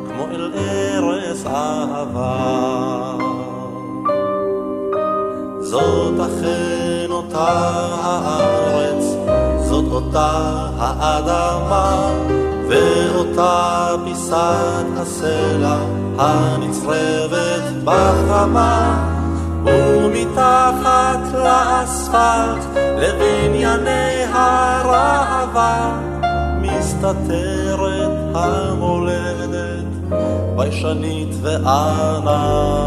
כמו 0.09 0.25
אל 0.35 0.53
ארץ 0.55 1.47
אהבה. 1.47 3.13
זאת 5.61 6.21
אכן 6.21 7.11
אותה 7.11 7.71
הארץ, 8.03 9.05
זאת 9.69 9.85
אותה 9.93 10.31
האדמה, 10.79 12.13
ואותה 12.73 13.89
פיסת 14.05 14.87
הסלע 14.97 15.77
הנצרבת 16.19 17.63
בחמה, 17.85 19.09
ומתחת 19.65 21.21
לאספלט 21.35 22.65
לבנייני 22.77 24.25
הראווה, 24.33 26.01
מסתתרת 26.61 28.13
המולדת, 28.35 29.85
ביישנית 30.57 31.35
וענווה. 31.43 32.83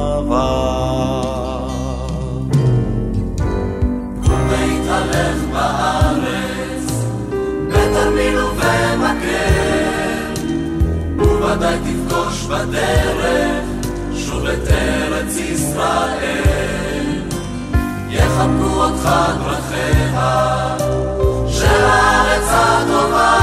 בדרך 12.69 13.63
שוב 14.15 14.45
את 14.45 14.67
ארץ 14.71 15.37
ישראל. 15.37 17.21
יחבקו 18.09 18.83
אותך 18.83 19.09
דרכיה 19.43 20.77
של 21.47 21.83
הארץ 21.85 22.47
הטובה. 22.49 23.37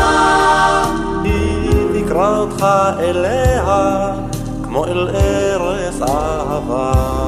היא 1.25 2.05
תקרא 2.05 2.39
אותך 2.39 2.67
אליה 2.99 4.13
כמו 4.63 4.87
אל 4.87 5.09
ארץ 5.09 6.03
אהבה. 6.03 7.22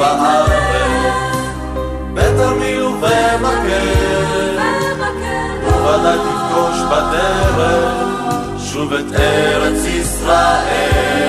בארץ, 0.00 1.36
בתרמיל 2.14 2.82
ובמקל, 2.82 3.88
וודאי 5.82 6.18
תפגוש 6.18 6.78
בדרך 6.90 8.10
שוב 8.58 8.92
את 8.92 9.12
ארץ 9.14 9.84
ישראל. 9.84 11.20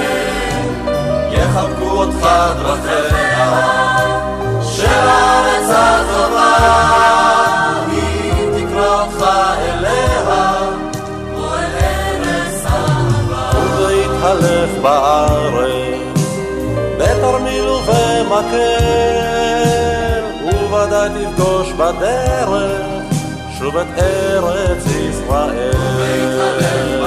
יחבקו 1.31 1.89
אותך 1.89 2.27
דרכיה 2.61 3.51
של 4.61 4.87
הארץ 4.87 5.69
הטובה, 5.69 6.57
אליה 9.71 10.55
כמו 11.33 11.53
אל 11.53 11.71
ארץ 11.81 12.65
אהבה. 12.65 13.59
ולהתהלך 13.77 14.71
בארץ, 14.81 15.30
ובמקל, 18.41 20.23
וודאי 20.69 21.09
תפגוש 21.09 21.71
בדרך 21.71 22.49
שוב 23.59 23.77
את 23.77 23.87
ארץ 23.97 24.85
ישראל. 24.85 27.00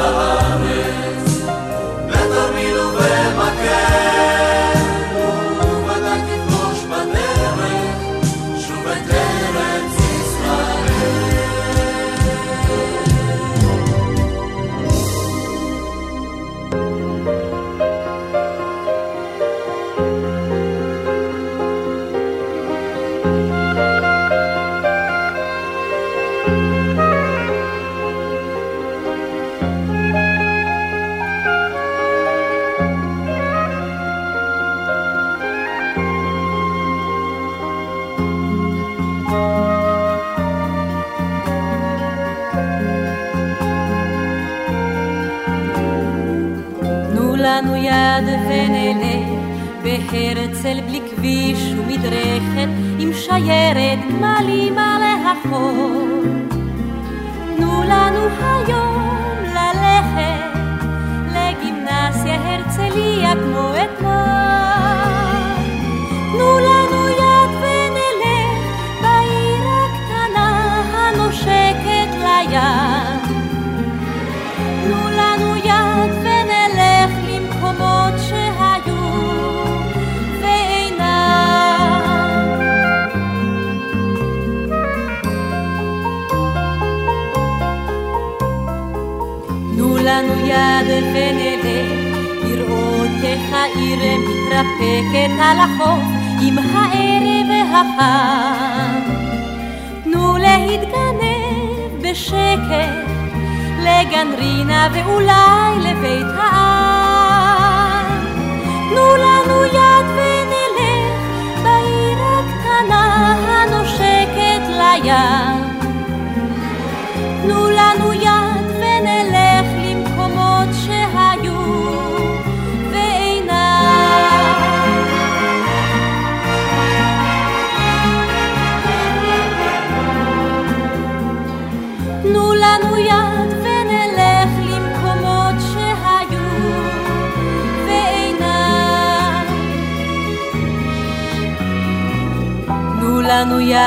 el 50.75 50.83
blick 50.87 51.04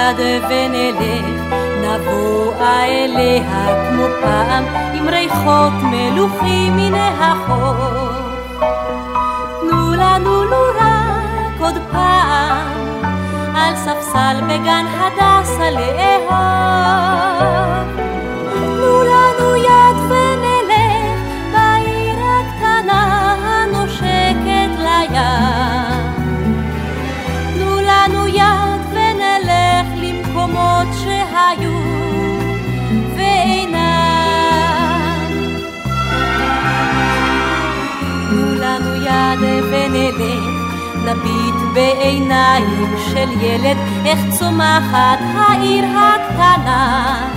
יד 0.10 0.20
ונלך, 0.50 1.54
נבוא 1.82 2.54
אליה 2.62 3.90
כמו 3.90 4.04
פעם, 4.22 4.64
עם 4.94 5.10
ריחות 5.10 5.74
מלוכים 5.84 6.78
מן 6.78 6.96
החור. 6.96 8.10
תנו 9.62 9.94
לנו 9.94 10.44
לו 10.44 10.64
רק 10.80 11.60
עוד 11.60 11.78
פעם, 11.92 13.06
על 13.56 13.76
ספסל 13.76 14.42
בגן 14.44 14.86
הדסה 15.00 15.72
לאהוב. 15.72 16.38
נביט 41.08 41.56
בעיניים 41.74 42.96
של 42.98 43.30
ילד, 43.42 43.78
איך 44.06 44.20
צומחת 44.30 45.20
העיר 45.36 45.86
הקטנה, 45.86 47.30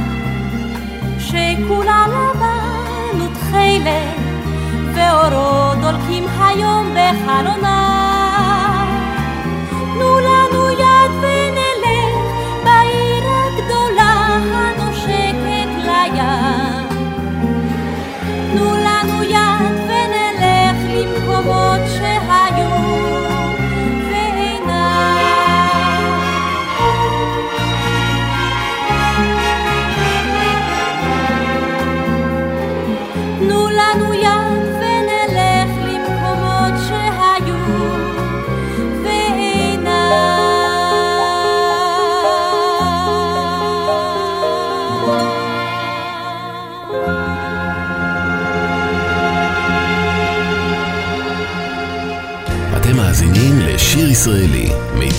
שכולה 1.18 2.06
לבן 2.08 3.20
ותכלת, 3.22 4.16
ואורו 4.94 5.74
דולקים 5.80 6.24
היום 6.40 6.94
בחלונה. 6.94 7.86
תנו 9.94 10.20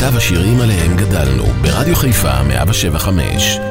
מיטב 0.01 0.17
השירים 0.17 0.61
עליהם 0.61 0.97
גדלנו, 0.97 1.45
ברדיו 1.45 1.95
חיפה 1.95 2.31
107.5 2.41 3.70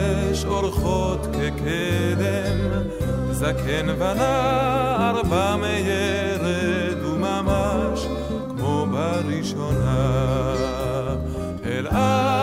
הקדש 0.00 0.44
אורחות 0.44 1.26
כקדם, 1.26 2.58
זקן 3.30 3.86
ונער 3.98 5.22
במיירד 5.22 7.04
וממש 7.04 8.06
כמו 8.48 8.86
בראשונה. 8.90 10.54
אלעד 10.54 11.18
אלעד 11.64 12.39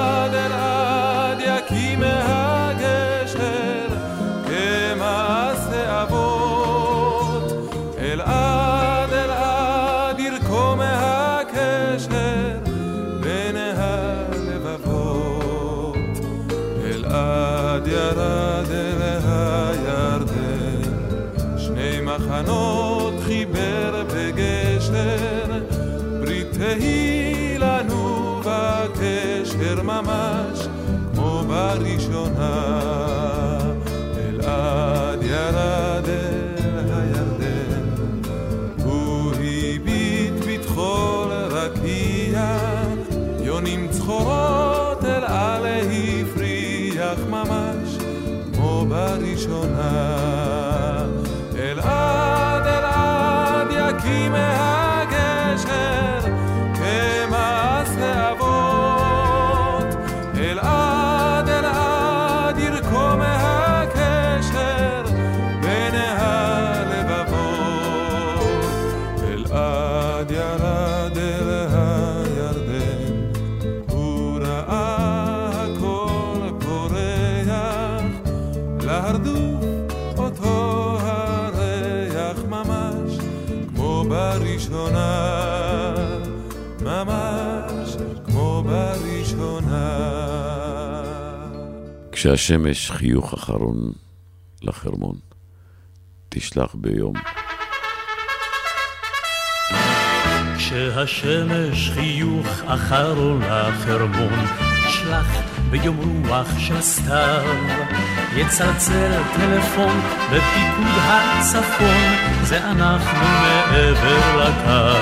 כשהשמש 92.28 92.91
חיוך 92.91 93.34
אחרון 93.34 93.91
לחרמון, 94.61 95.15
תשלח 96.30 96.75
ביום. 96.75 97.13
כשהשמש 100.57 101.91
חיוך 101.93 102.47
אחרון 102.65 103.41
לחרמון, 103.41 104.45
שלח 104.89 105.28
ביום 105.69 106.23
רוח 106.28 106.59
של 106.59 106.82
סתיו. 106.82 107.43
יצלצל 108.36 109.21
טלפון 109.36 109.99
בפיקוד 110.25 110.97
הצפון, 110.97 112.43
זה 112.43 112.71
אנחנו 112.71 113.19
מעבר 113.19 114.43
לקו. 114.43 114.97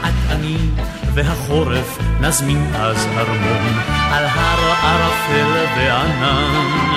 את 0.00 0.30
אני 0.30 0.56
והחורף 1.14 2.11
נזמין 2.22 2.66
אז 2.74 3.06
ארמון, 3.16 3.80
על 4.12 4.24
הר 4.24 4.72
ערפל 4.82 5.66
וענן. 5.76 6.92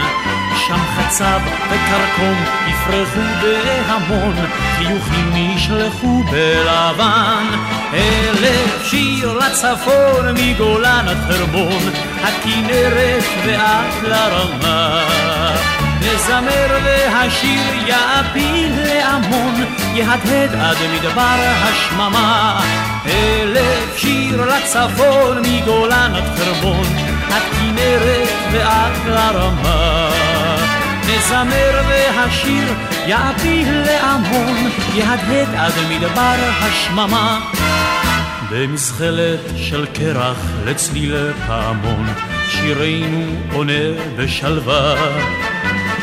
שם 0.68 0.78
חצב 0.96 1.40
וכרכום 1.70 2.44
יפרחו 2.68 3.20
בהמון, 3.42 4.36
חיוכים 4.78 5.32
נשלחו 5.34 6.24
בלבן. 6.32 7.46
אלף 7.94 8.84
שיר 8.84 9.34
לצפון 9.34 10.34
מגולן 10.34 11.06
עד 11.08 11.18
חרמון, 11.28 11.84
הכנרת 12.24 13.24
ועד 13.46 14.04
לרמה. 14.04 15.04
נזמר 16.00 16.80
והשיר 16.84 17.88
יעפיל 17.88 18.72
להמון, 18.84 19.56
יהדהד 19.94 20.56
עד 20.56 20.78
מדבר 20.94 21.54
השממה. 21.64 22.62
אלף 23.08 23.98
שיר 23.98 24.46
לצפון 24.46 25.42
מגולן 25.42 26.12
עד 26.16 26.38
חרמון, 26.38 26.86
הכנרת 27.28 28.30
ועד 28.52 28.94
לרמה. 29.08 30.10
נזמר 31.02 31.82
והשיר 31.88 32.74
יעפיל 33.06 33.84
להמון, 33.86 34.70
יהדהד 34.96 35.56
עד 35.58 35.74
מדבר 35.90 36.36
השממה. 36.60 37.40
במזחלת 38.52 39.40
של 39.56 39.86
קרח 39.94 40.38
לצליל 40.66 41.32
פעמון, 41.48 42.08
שירנו 42.50 43.26
עונה 43.54 43.74
בשלווה. 44.16 44.96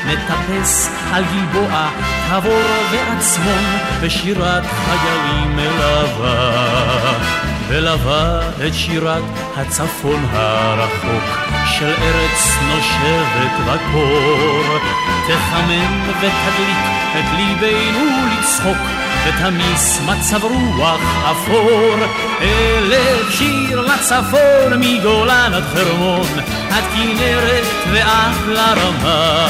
נטפס 0.06 0.90
על 1.12 1.24
גלבוע, 1.24 1.88
תבור 2.30 2.62
ועצמון, 2.90 3.64
בשירת 4.02 4.62
חיילים 4.64 5.56
מלווה. 5.56 7.12
ולווה 7.68 8.40
את 8.66 8.74
שירת 8.74 9.22
הצפון 9.56 10.24
הרחוק, 10.32 11.38
של 11.66 11.92
ארץ 12.02 12.56
נושבת 12.68 13.52
בקור. 13.66 14.78
תחמם 15.28 16.10
ותדליק 16.10 16.82
את 17.12 17.24
ליבנו 17.36 18.04
לצחוק, 18.40 18.76
ותמיס 19.26 20.00
מצב 20.06 20.44
רוח 20.44 21.00
אפור. 21.30 21.96
אלף 22.42 23.30
שיר 23.30 23.80
לצפון 23.80 24.72
מגולן 24.78 25.54
עד 25.54 25.64
חרמון, 25.74 26.26
עד 26.70 26.84
כנרת 26.94 27.64
ועד 27.92 28.34
לרמה. 28.48 29.48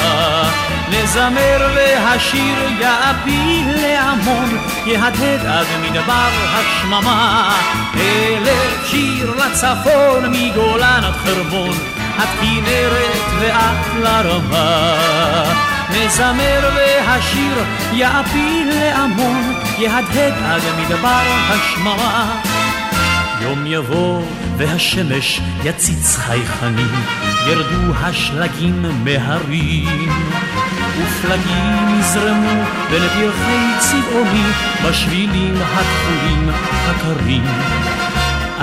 נזמר 0.88 1.68
והשיר 1.74 2.58
יעפיל 2.80 3.68
להמון, 3.82 4.58
יהדהד 4.86 5.46
עד 5.46 5.66
מדבר 5.82 6.30
השממה. 6.52 7.56
אלף 7.96 8.86
שיר 8.86 9.34
לצפון 9.36 10.26
מגולן 10.30 11.00
עד 11.04 11.14
חרמון, 11.14 11.74
עד 12.18 12.28
כנרת 12.40 13.22
ועד 13.40 14.02
לרמה. 14.02 15.71
נזמר 15.94 16.70
והשיר 16.76 17.64
יעפיל 17.92 18.68
להמון, 18.68 19.54
יהדהד 19.78 20.32
עד 20.44 20.62
מדבר 20.80 21.22
השממה. 21.48 22.42
יום 23.42 23.66
יבוא 23.66 24.22
והשמש 24.56 25.40
יציץ 25.64 26.16
חייכנים, 26.16 27.04
ירדו 27.46 27.94
השלגים 27.94 28.84
מהרים. 29.04 30.08
ופלגים 30.98 32.00
יזרמו 32.00 32.64
בין 32.90 33.02
פרחי 33.02 33.66
צבעוני, 33.78 34.44
בשבילים 34.84 35.54
הכחולים 35.62 36.50
הקרים. 36.86 37.44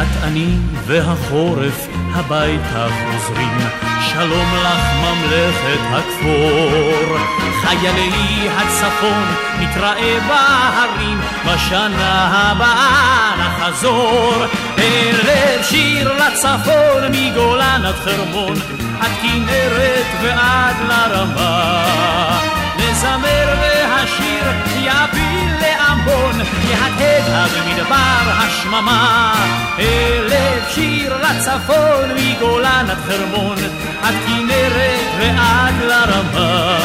את 0.01 0.23
אני 0.23 0.57
והחורף 0.85 1.87
הביתה 2.13 2.87
חוזרים, 2.89 3.57
שלום 4.01 4.47
לך 4.63 4.79
ממלכת 5.01 5.79
הכפור. 5.91 7.17
חיילי 7.61 8.49
הצפון 8.57 9.23
נתראה 9.59 10.19
בהרים, 10.27 11.19
בשנה 11.45 12.27
הבאה 12.31 13.33
נחזור. 13.37 14.45
ערב 14.77 15.63
שיר 15.63 16.13
לצפון 16.13 17.11
מגולן 17.11 17.81
עד 17.85 17.95
חרמון, 17.95 18.53
עד 19.01 19.11
כנרת 19.21 20.05
ועד 20.21 20.75
לרמה. 20.87 22.58
נזמר 22.99 23.55
והשיר 23.61 24.51
יפיל 24.75 25.55
להמון, 25.61 26.41
יהדהד 26.69 27.29
עד 27.33 27.51
מדבר 27.67 28.31
השממה. 28.37 29.33
אלף 29.79 30.69
שיר 30.69 31.17
לצפון 31.17 32.09
מגולן 32.15 32.85
עד 32.89 32.97
חרמון, 33.07 33.57
עד 34.03 34.15
כנרת 34.27 34.99
ועד 35.19 35.73
לרמה. 35.81 36.77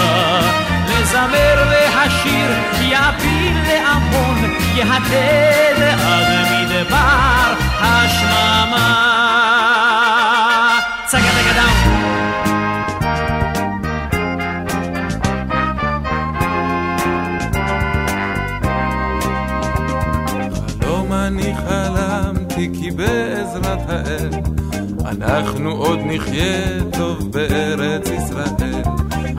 נזמר 0.89 1.65
והשיר 1.71 2.51
יפיל 2.81 3.57
להמון, 3.67 4.57
יהדהד 4.75 5.83
עד 5.83 6.47
מדבר 6.51 7.55
השממה. 7.81 9.15
צגה 11.07 11.21
דגה 11.21 11.53
דאון 11.53 12.24
חלמתי 22.65 22.81
כי 22.81 22.91
בעזרת 22.91 23.79
האל 23.89 24.31
אנחנו 25.07 25.71
עוד 25.71 25.99
נחיה 26.05 26.81
טוב 26.93 27.33
בארץ 27.33 28.09
ישראל. 28.09 28.83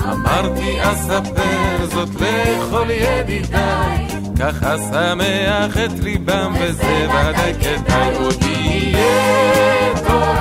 אמרתי 0.03 0.77
אספר 0.81 1.85
זאת 1.93 2.09
לכל 2.09 2.87
ידידיי, 2.89 4.07
ככה 4.39 4.77
שמח 4.77 5.77
את 5.85 5.99
ליבם 5.99 6.53
וזה 6.59 7.07
ודאי 7.09 7.53
כדאי 7.53 8.15
עוד 8.15 8.43
יהיה 8.43 9.93
טוב 10.07 10.35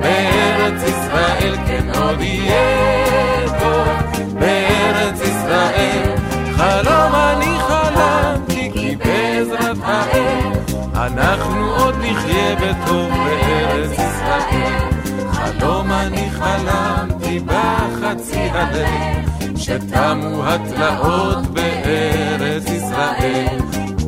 בארץ 0.00 0.82
ישראל, 0.82 1.56
כן 1.66 1.86
עוד 2.00 2.20
יהיה 2.20 3.48
טוב 3.60 3.88
בארץ 4.34 5.20
ישראל. 5.20 6.16
חלום 6.56 7.14
אני 7.14 7.58
חלמתי 7.68 8.70
כי 8.74 8.96
בעזרת 8.96 9.76
האל 9.82 10.60
אנחנו 10.94 11.79
נחיה 12.10 12.56
בטוב 12.56 13.10
בארץ 13.10 13.92
ישראל. 13.92 14.90
חלום 15.32 15.92
אני 15.92 16.30
חלמתי 16.30 17.40
בחצי 17.40 18.40
הלב, 18.52 19.56
שתמו 19.56 20.44
התלאות 20.46 21.46
בארץ 21.46 22.64
ישראל. 22.70 23.58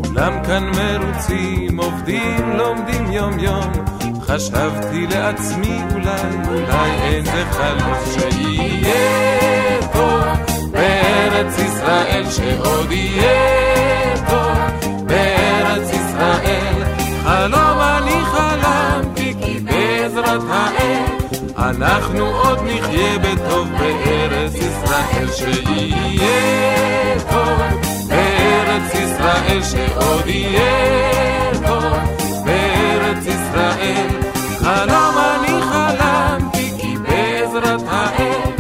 כולם 0.03 0.45
כאן 0.45 0.65
מרוצים, 0.65 1.81
עובדים, 1.81 2.57
לומדים 2.57 3.13
יום 3.13 3.39
יום. 3.39 3.73
חשבתי 4.23 5.07
לעצמי 5.07 5.81
אולי, 5.95 6.49
אולי 6.49 6.91
אין 7.03 7.25
זה 7.25 7.45
חלום 7.51 7.95
שיהיה 8.15 9.81
טוב 9.93 10.25
בארץ 10.71 11.59
ישראל, 11.59 12.25
שעוד 12.31 12.93
יהיה 12.93 13.72
אנחנו 21.77 22.27
עוד 22.27 22.59
נחיה 22.65 23.19
בטוב 23.19 23.69
בארץ 23.79 24.55
ישראל 24.55 25.29
שיהיה 25.33 27.21
טוב 27.31 27.61
בארץ 28.09 28.95
ישראל 28.95 29.63
שעוד 29.63 30.27
יהיה 30.27 31.51
טוב 31.67 31.95
בארץ 32.45 33.27
ישראל. 33.27 34.09
חלום 34.59 35.15
אני 35.19 35.63
חלמתי 35.63 36.73
כי 36.81 36.97
בעזרת 36.97 37.81
האל 37.89 38.51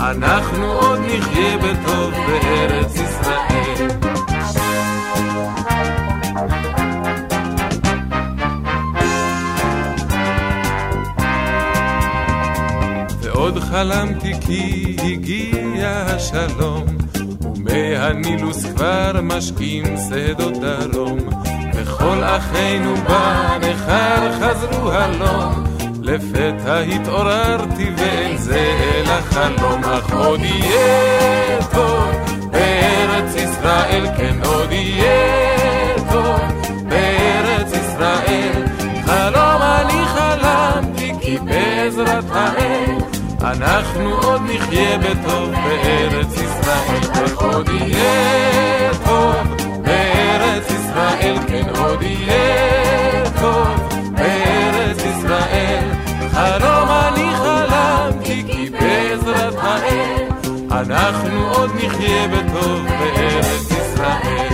אנחנו 0.00 0.72
עוד 0.72 1.00
נחיה 1.00 1.56
בטוב 1.58 2.10
בארץ 2.10 2.94
ישראל 2.94 3.01
חלמתי 13.82 14.32
כי 14.40 14.96
הגיע 15.02 15.88
השלום, 15.90 16.86
ומהנילוס 17.56 18.64
כבר 18.64 19.20
משקים 19.22 19.84
שדות 20.08 20.52
דרום, 20.60 21.18
וכל 21.74 22.18
אחינו 22.24 22.94
בנכר 22.96 24.32
חזרו 24.40 24.92
הלום, 24.92 25.64
לפתע 26.02 26.78
התעוררתי 26.78 27.90
ואין 27.96 28.36
זה 28.36 28.74
אלא 28.94 29.20
חלום, 29.20 29.84
אך 29.84 30.14
עוד 30.14 30.40
יהיה 30.40 31.58
טוב 31.72 32.10
בארץ 32.50 33.34
ישראל, 33.34 34.06
כן 34.16 34.36
עוד 34.44 34.72
יהיה 34.72 35.94
טוב 36.12 36.51
אנחנו 43.52 44.14
עוד 44.14 44.42
נחיה 44.42 44.98
בטוב 44.98 45.50
בארץ 45.50 46.34
ישראל, 46.34 47.22
איך 47.22 47.38
עוד 47.38 47.68
יהיה 47.68 48.90
טוב 49.04 49.34
בארץ 49.82 50.70
ישראל, 50.70 51.36
כן 51.46 51.68
עוד 51.78 52.02
יהיה 52.02 53.24
טוב 53.40 53.88
בארץ 54.12 54.98
ישראל. 54.98 55.88
חלום 56.32 56.88
אני 56.88 57.30
חלמתי 57.36 58.44
כי 58.46 58.70
בעזרת 58.70 59.54
האל 59.58 60.28
אנחנו 60.70 61.48
עוד 61.54 61.70
נחיה 61.74 62.28
בטוב 62.28 62.86
בארץ 62.86 63.70
ישראל. 63.70 64.51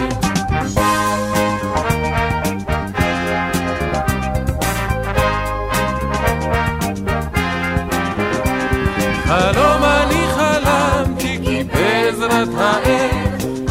בעזרת 12.47 12.85
האל 12.85 13.09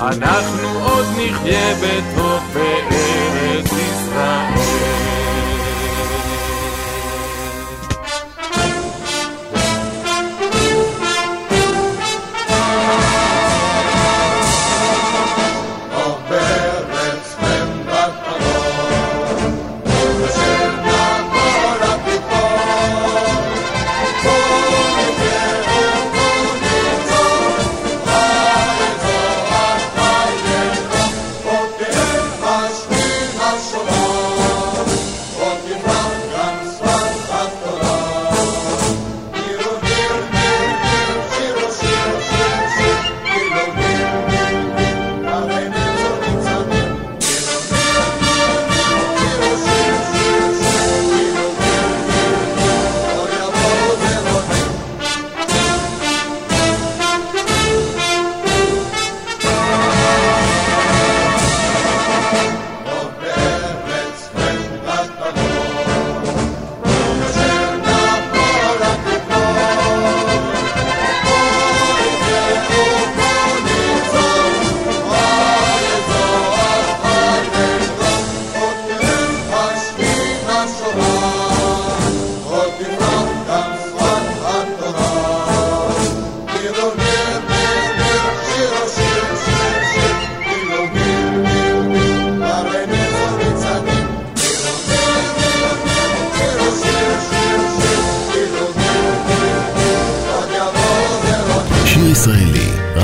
אנחנו 0.01 0.79
עוד 0.83 1.05
נחיה 1.17 1.75
בטוב 1.75 2.41
בארץ 2.53 3.06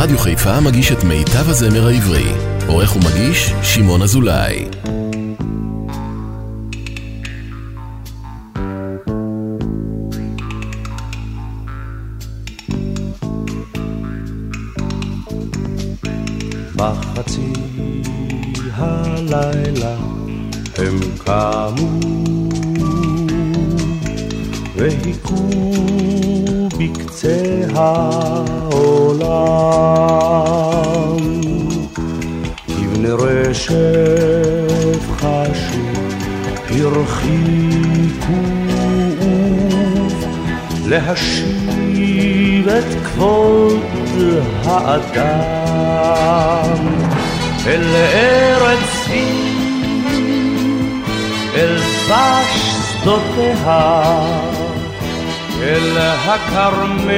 רדיו 0.03 0.17
חיפה 0.17 0.59
מגיש 0.59 0.91
את 0.91 1.03
מיטב 1.03 1.49
הזמר 1.49 1.87
העברי. 1.87 2.25
עורך 2.67 2.95
ומגיש, 2.95 3.53
שמעון 3.61 4.01
אזולאי. 4.01 4.65
בחצי 16.75 17.53
הלילה 18.75 19.95
הם 20.77 20.99
קמו 21.17 21.99
והיכו 24.75 25.49
בקצה 26.77 27.61
העולם 27.75 28.42
הרחיבו 37.23 38.43
להשיב 40.85 42.67
את 42.67 43.05
כבוד 43.05 43.81
האדם 44.65 45.73
אל 47.67 47.95
ארץ 47.95 49.07
אל 51.55 51.79
דבש 51.79 52.73
שדותיה, 52.91 54.11
אל 55.61 55.97
הכרמל 55.97 57.13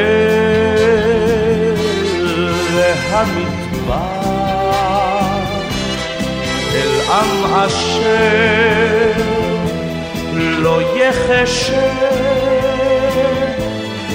והמדבר, 2.76 4.00
אל 6.76 6.94
עם 7.12 7.46
אשר 7.54 9.45
לא 10.58 10.82
יחשב 10.96 11.74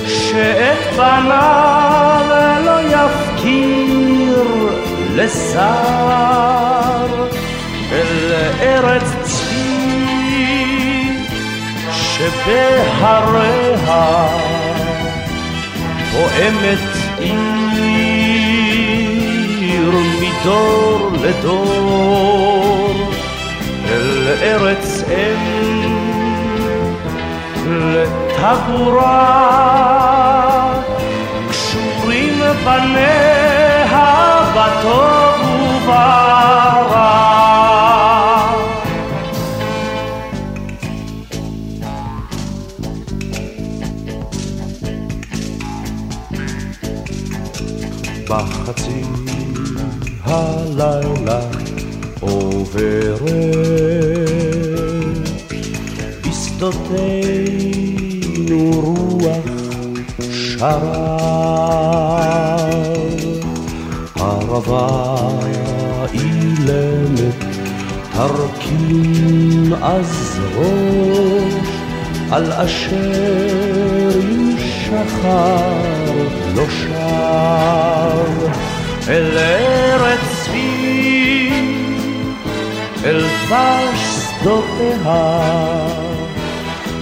שאת 0.07 0.97
בניו 0.97 2.24
לא 2.64 2.80
יפקיר 2.80 4.45
לשר 5.14 5.70
אל 7.93 8.32
ארץ 8.61 9.03
צבי 9.22 9.61
שבהריה 11.93 13.59
פועמת 16.12 16.78
עיר 17.18 17.51
מדור 20.20 21.11
לדור 21.22 23.11
אל 23.88 24.28
ארץ 24.43 25.05
אם 25.09 25.49
לטבורה 27.70 29.20
קשורים 31.50 32.40
בניה 32.64 34.10
בטוב 34.54 35.40
וברע 35.62 37.19
שרה 60.61 62.56
ערבה 64.16 64.88
אילמת 66.12 67.44
תרכין 68.12 69.72
אז 69.82 70.40
ראש 70.56 71.68
על 72.30 72.52
אשר 72.52 74.20
שחר 74.58 75.70
לא 76.54 76.64
שב 76.68 78.30
אל 79.08 79.38
ארץ 79.38 80.20
צבי 80.44 81.50
אל 83.04 83.24
דבש 83.48 84.00
שדותיה 84.00 85.40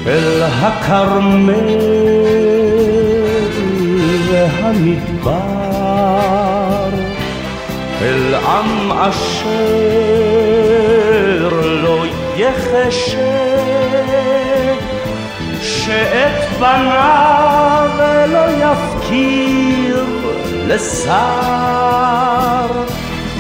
אל 0.07 0.43
הכרמל 0.43 2.09
והמדבר 4.39 5.39
אל 8.03 8.35
עם 8.35 8.93
אשר 8.93 9.49
לא 11.63 12.05
יחשב 12.37 13.19
שאת 15.63 16.59
בניו 16.61 17.91
לא 18.29 18.47
יפקיר 18.51 20.05
לשר 20.67 21.09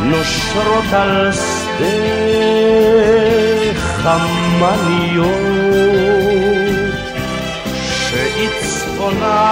נושרות 0.02 0.94
על 0.94 1.32
שדה 1.32 1.55
חמניות 4.03 5.27
שהיא 7.73 8.49
צפונה 8.61 9.47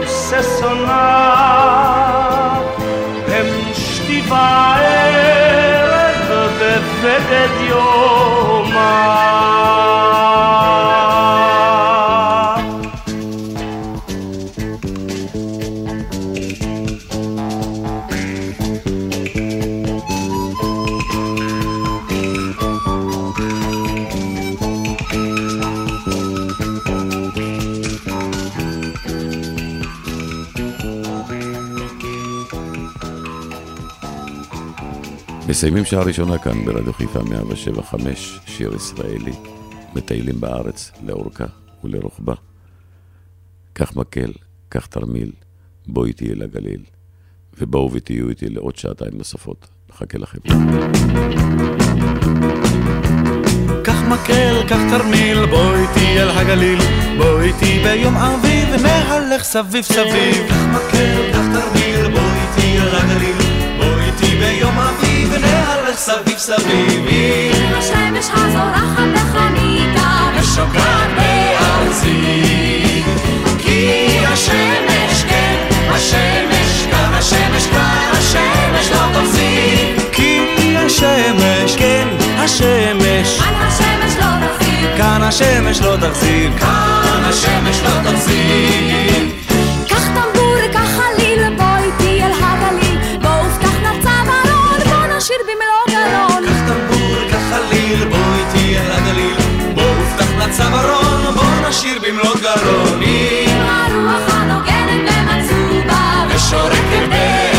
וששונה 0.00 1.36
הם 3.28 3.46
שתי 3.74 4.20
בערב 4.20 6.14
בבגד 6.60 7.50
יומה 7.60 9.16
מסיימים 35.61 35.85
שעה 35.85 36.03
ראשונה 36.03 36.37
כאן 36.37 36.65
ברדיו 36.65 36.93
חיפה 36.93 37.19
175, 37.23 38.39
שיר 38.45 38.75
ישראלי, 38.75 39.31
מטיילים 39.95 40.41
בארץ 40.41 40.91
לאורכה 41.05 41.45
ולרוחבה. 41.83 42.33
קח 43.73 43.95
מקל, 43.95 44.31
קח 44.69 44.85
תרמיל, 44.85 45.31
בוא 45.87 46.05
איתי 46.05 46.31
אל 46.31 46.41
הגליל, 46.41 46.83
ובואו 47.57 47.91
ותהיו 47.93 48.29
איתי 48.29 48.49
לעוד 48.49 48.75
שעתיים 48.75 49.11
נוספות. 49.17 49.67
מחכה 49.89 50.17
לכם. 50.17 50.39
קח 53.83 54.01
מקל, 54.09 54.63
קח 54.67 54.79
תרמיל, 54.89 55.45
בוא 55.45 55.75
איתי 55.75 56.19
אל 56.19 56.29
הגליל, 56.29 56.79
בוא 57.17 57.41
איתי 57.41 57.79
ביום 57.83 58.15
אביב, 58.15 58.81
נהלך 58.83 59.43
סביב 59.43 59.83
סביב. 59.83 60.47
קח 60.49 60.63
מקל, 60.73 61.31
קח 61.31 61.45
תרמיל, 61.53 62.11
בוא 62.11 62.29
איתי 62.41 62.77
אל 62.77 62.95
הגליל, 62.95 63.37
בוא 63.77 63.99
איתי 63.99 64.35
ביום 64.35 64.79
אביב, 64.79 65.00
נהלך 65.37 65.97
סביב 65.97 66.37
סביב. 66.37 67.07
אם 67.07 67.73
השמש 67.77 68.25
הזורחת 68.33 69.07
בחניתה 69.15 70.29
ושוקעת 70.39 71.09
בארצי 71.15 73.03
כי 73.59 74.17
השמש 74.27 75.23
כן, 75.29 75.55
השמש 75.89 76.85
כאן, 76.91 77.13
השמש 77.13 77.67
כאן, 77.67 78.11
השמש 78.11 78.91
לא 78.91 79.21
תחזיק. 79.21 80.09
כי 80.11 80.77
השמש, 80.77 81.75
כן, 81.77 82.07
השמש, 82.37 83.39
כאן 83.39 83.53
השמש 83.61 84.15
לא 84.19 84.47
תחזיק. 84.47 84.97
כאן 84.97 85.21
השמש 85.21 85.81
לא 85.81 85.97
תחזיק. 85.97 86.51
כאן 86.59 87.23
השמש 87.23 87.79
לא 87.83 88.11
תחזיק 88.11 89.50
ופתח 100.51 100.65
לצווארון, 100.65 101.35
בוא 101.35 101.69
נשיר 101.69 101.99
במלוא 102.01 102.35
גרון. 102.41 103.01
עם 103.01 103.61
הרוח 103.61 104.33
הנוגנת 104.35 105.11
במצובה 105.11 106.25
ושורקת 106.29 107.09
בעברון. 107.09 107.50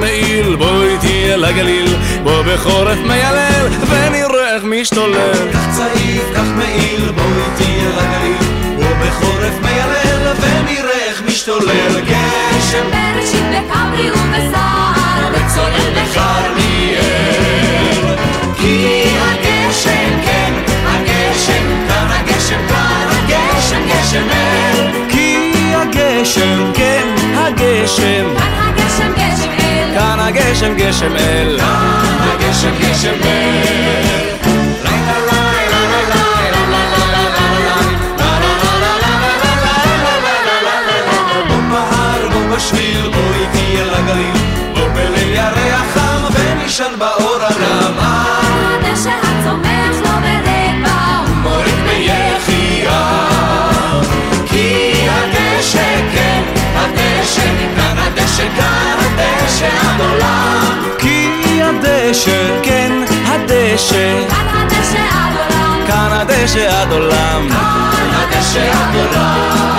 מעיל, 0.00 0.56
בוא 0.56 0.82
איתי 0.82 1.34
אל 1.34 1.44
הגליל, 1.44 1.96
בוא 2.22 2.42
בחורף 2.42 2.98
מיילל, 3.06 3.66
ונראה 3.88 4.54
איך 4.54 4.64
משתולל. 4.64 5.52
קח 5.52 5.76
צעיף, 5.76 6.22
קח 6.34 6.48
מעיל, 6.56 7.10
בוא 7.10 7.24
איתי 7.24 7.80
אל 7.80 7.98
הגליל, 7.98 8.44
בוא 8.76 9.06
בחורף 9.06 9.54
מיילל, 9.62 10.32
ונראה 10.40 11.04
איך 11.08 11.22
משתולל. 11.22 11.38
משתולל 11.58 12.00
גשם 12.00 12.90
בראשית 12.90 13.44
בכברי 13.44 14.10
ובסער 14.10 15.28
וצולל 15.32 15.90
בכרמיאל 15.94 16.98
כי 18.56 19.04
הגשם 19.18 20.20
כן 20.24 20.52
הגשם 20.86 21.86
כאן 21.88 22.06
הגשם 22.10 22.66
כאן 22.68 23.08
הגשם 23.10 23.82
גשם 23.88 24.28
אל 24.30 24.90
כי 25.08 25.52
הגשם 25.74 26.72
כן 26.74 27.06
הגשם 27.34 28.34
כאן 28.36 28.52
הגשם 28.58 29.12
גשם 29.16 29.50
אל 29.50 29.57
כאן 29.98 30.18
הגשם 30.20 30.74
גשם 30.76 31.16
אל. 31.16 31.58
כאן 31.58 32.28
הגשם 32.32 32.70
גשם 32.80 33.14
אל. 33.24 33.98
בשביל 42.56 43.08
בוא 43.08 43.34
איתי 43.34 43.80
אל 43.80 43.94
הגליל 43.94 44.36
בוא 44.74 44.88
בליל 44.88 45.34
ירח 45.34 45.82
חם 45.94 46.22
ונישן 46.32 46.92
באור 46.98 47.38
הנמה 47.40 48.24
הדשא 48.74 49.10
הצומח 49.10 49.96
לא 50.04 50.10
ברבע 50.10 51.22
מוריד 51.42 51.74
ביחייה 51.86 53.20
כי 54.46 54.92
הדשא 55.10 56.00
כן 56.12 56.42
הדשא 56.74 57.42
כאן 57.76 57.98
הדשא 57.98 58.17
הדשא 59.58 59.88
עד 59.88 60.00
עולם 60.00 60.82
כי 60.98 61.62
הדשא 61.62 62.60
כן 62.62 62.92
הדשא. 63.26 64.28
כאן 64.28 64.46
הדשא 64.52 64.98
עד 64.98 65.36
עולם. 65.36 65.86
כאן 65.86 66.12
הדשא 66.12 66.80
עד 66.80 66.92
עולם. 66.92 67.48
כאן 67.50 68.10
הדשא 68.14 68.72
עד 68.72 68.94
עולם 68.94 69.78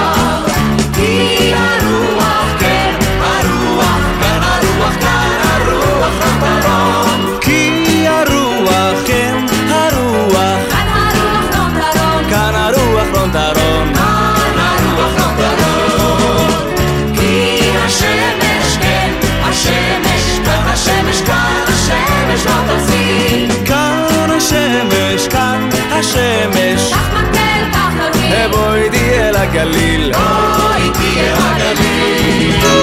השמש 24.69 25.27
כאן 25.27 25.69
השמש 25.91 26.91
קח 26.91 27.09
מקל 27.13 27.71
קח 27.71 27.91
נרגיל 27.97 28.47
בוא 28.51 28.73
איתי 28.73 29.19
אל 29.19 29.35
הגליל 29.35 30.11
בוא 30.13 30.73
איתי 30.75 31.19
אל 31.19 31.33
הגליל 31.37 32.09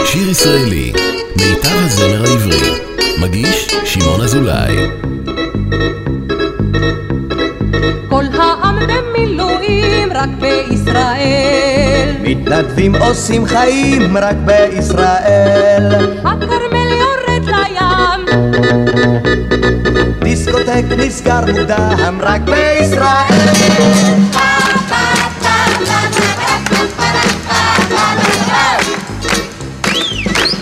שיר 0.07 0.30
ישראלי, 0.30 0.93
מיטב 1.37 1.68
הזמר 1.84 2.24
העברי. 2.30 2.70
מגיש 3.20 3.68
שמעון 3.84 4.20
אזולאי. 4.20 4.76
כל 8.09 8.24
העם 8.39 8.78
במילואים 8.89 10.12
רק 10.14 10.28
בישראל. 10.41 12.14
מתנדבים 12.22 12.95
עושים 12.95 13.47
חיים 13.47 14.16
רק 14.16 14.37
בישראל. 14.37 16.16
נסגר 20.93 21.41
מוקדם 21.41 22.18
רק 22.20 22.41
בישראל. 22.41 23.49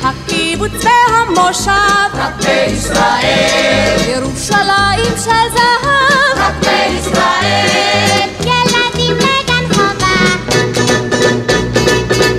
הקיבוץ 0.03 0.73
והמושב 0.85 1.71
רק 2.15 2.35
בישראל. 2.37 3.99
ירושלים 4.09 5.15
של 5.17 5.45
זהב 5.55 6.37
רק 6.37 6.55
בישראל. 6.61 8.29
ילדים 8.41 9.17
בגן 9.17 9.75
חובה. 9.75 10.17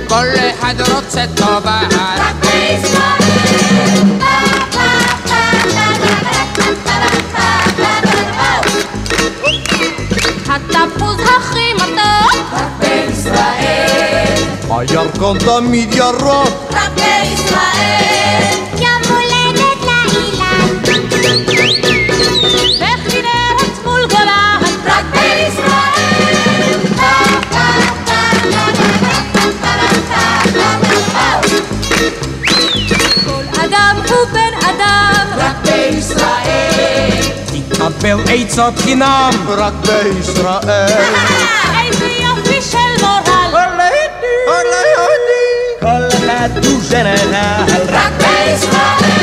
כל 0.08 0.26
אחד 0.50 0.74
רוצה 0.80 1.24
טובה. 1.36 1.80
רק 2.18 2.34
בישראל 2.40 3.26
בישראל 14.76 14.98
הירקון 14.98 15.38
תמיד 15.38 15.94
ירוק. 15.94 16.48
רק 16.72 16.90
בישראל 16.94 18.42
יום 18.78 19.02
הולדת 19.08 19.80
לאילן 19.86 20.78
וכנרת 22.78 23.84
מול 23.84 24.06
גולן 24.10 24.60
רק 24.86 25.04
בישראל 25.12 25.96
כל 33.24 33.44
אדם 33.64 33.96
הוא 34.08 34.26
בן 34.32 34.68
אדם 34.68 35.26
רק 35.36 35.56
בישראל 35.62 37.22
תקבל 37.46 38.20
עצות 38.28 38.78
חינם 38.78 39.30
רק 39.48 39.74
בישראל. 39.86 41.65
a 46.36 46.48
tu 46.60 46.72
general. 46.90 47.64
Raquel 47.88 48.48
Ismael, 48.54 49.16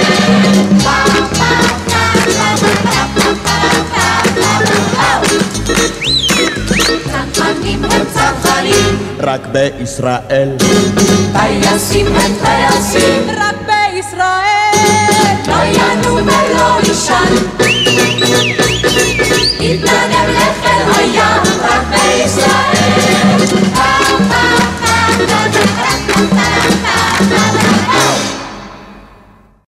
רק 9.20 9.48
בישראל. 9.52 10.50
טייסים 11.34 12.08
הם 12.08 12.34
טייסים, 12.44 13.30
רק 13.30 13.56
בישראל. 13.68 15.38
לא 15.48 15.56
ינום 15.66 16.28
ולא 16.28 16.80
יישן. 16.84 17.36
התנדב 19.60 20.28
לחיל 20.30 20.84
הים, 20.98 21.44
רק 21.64 21.84
בישראל. 21.90 22.84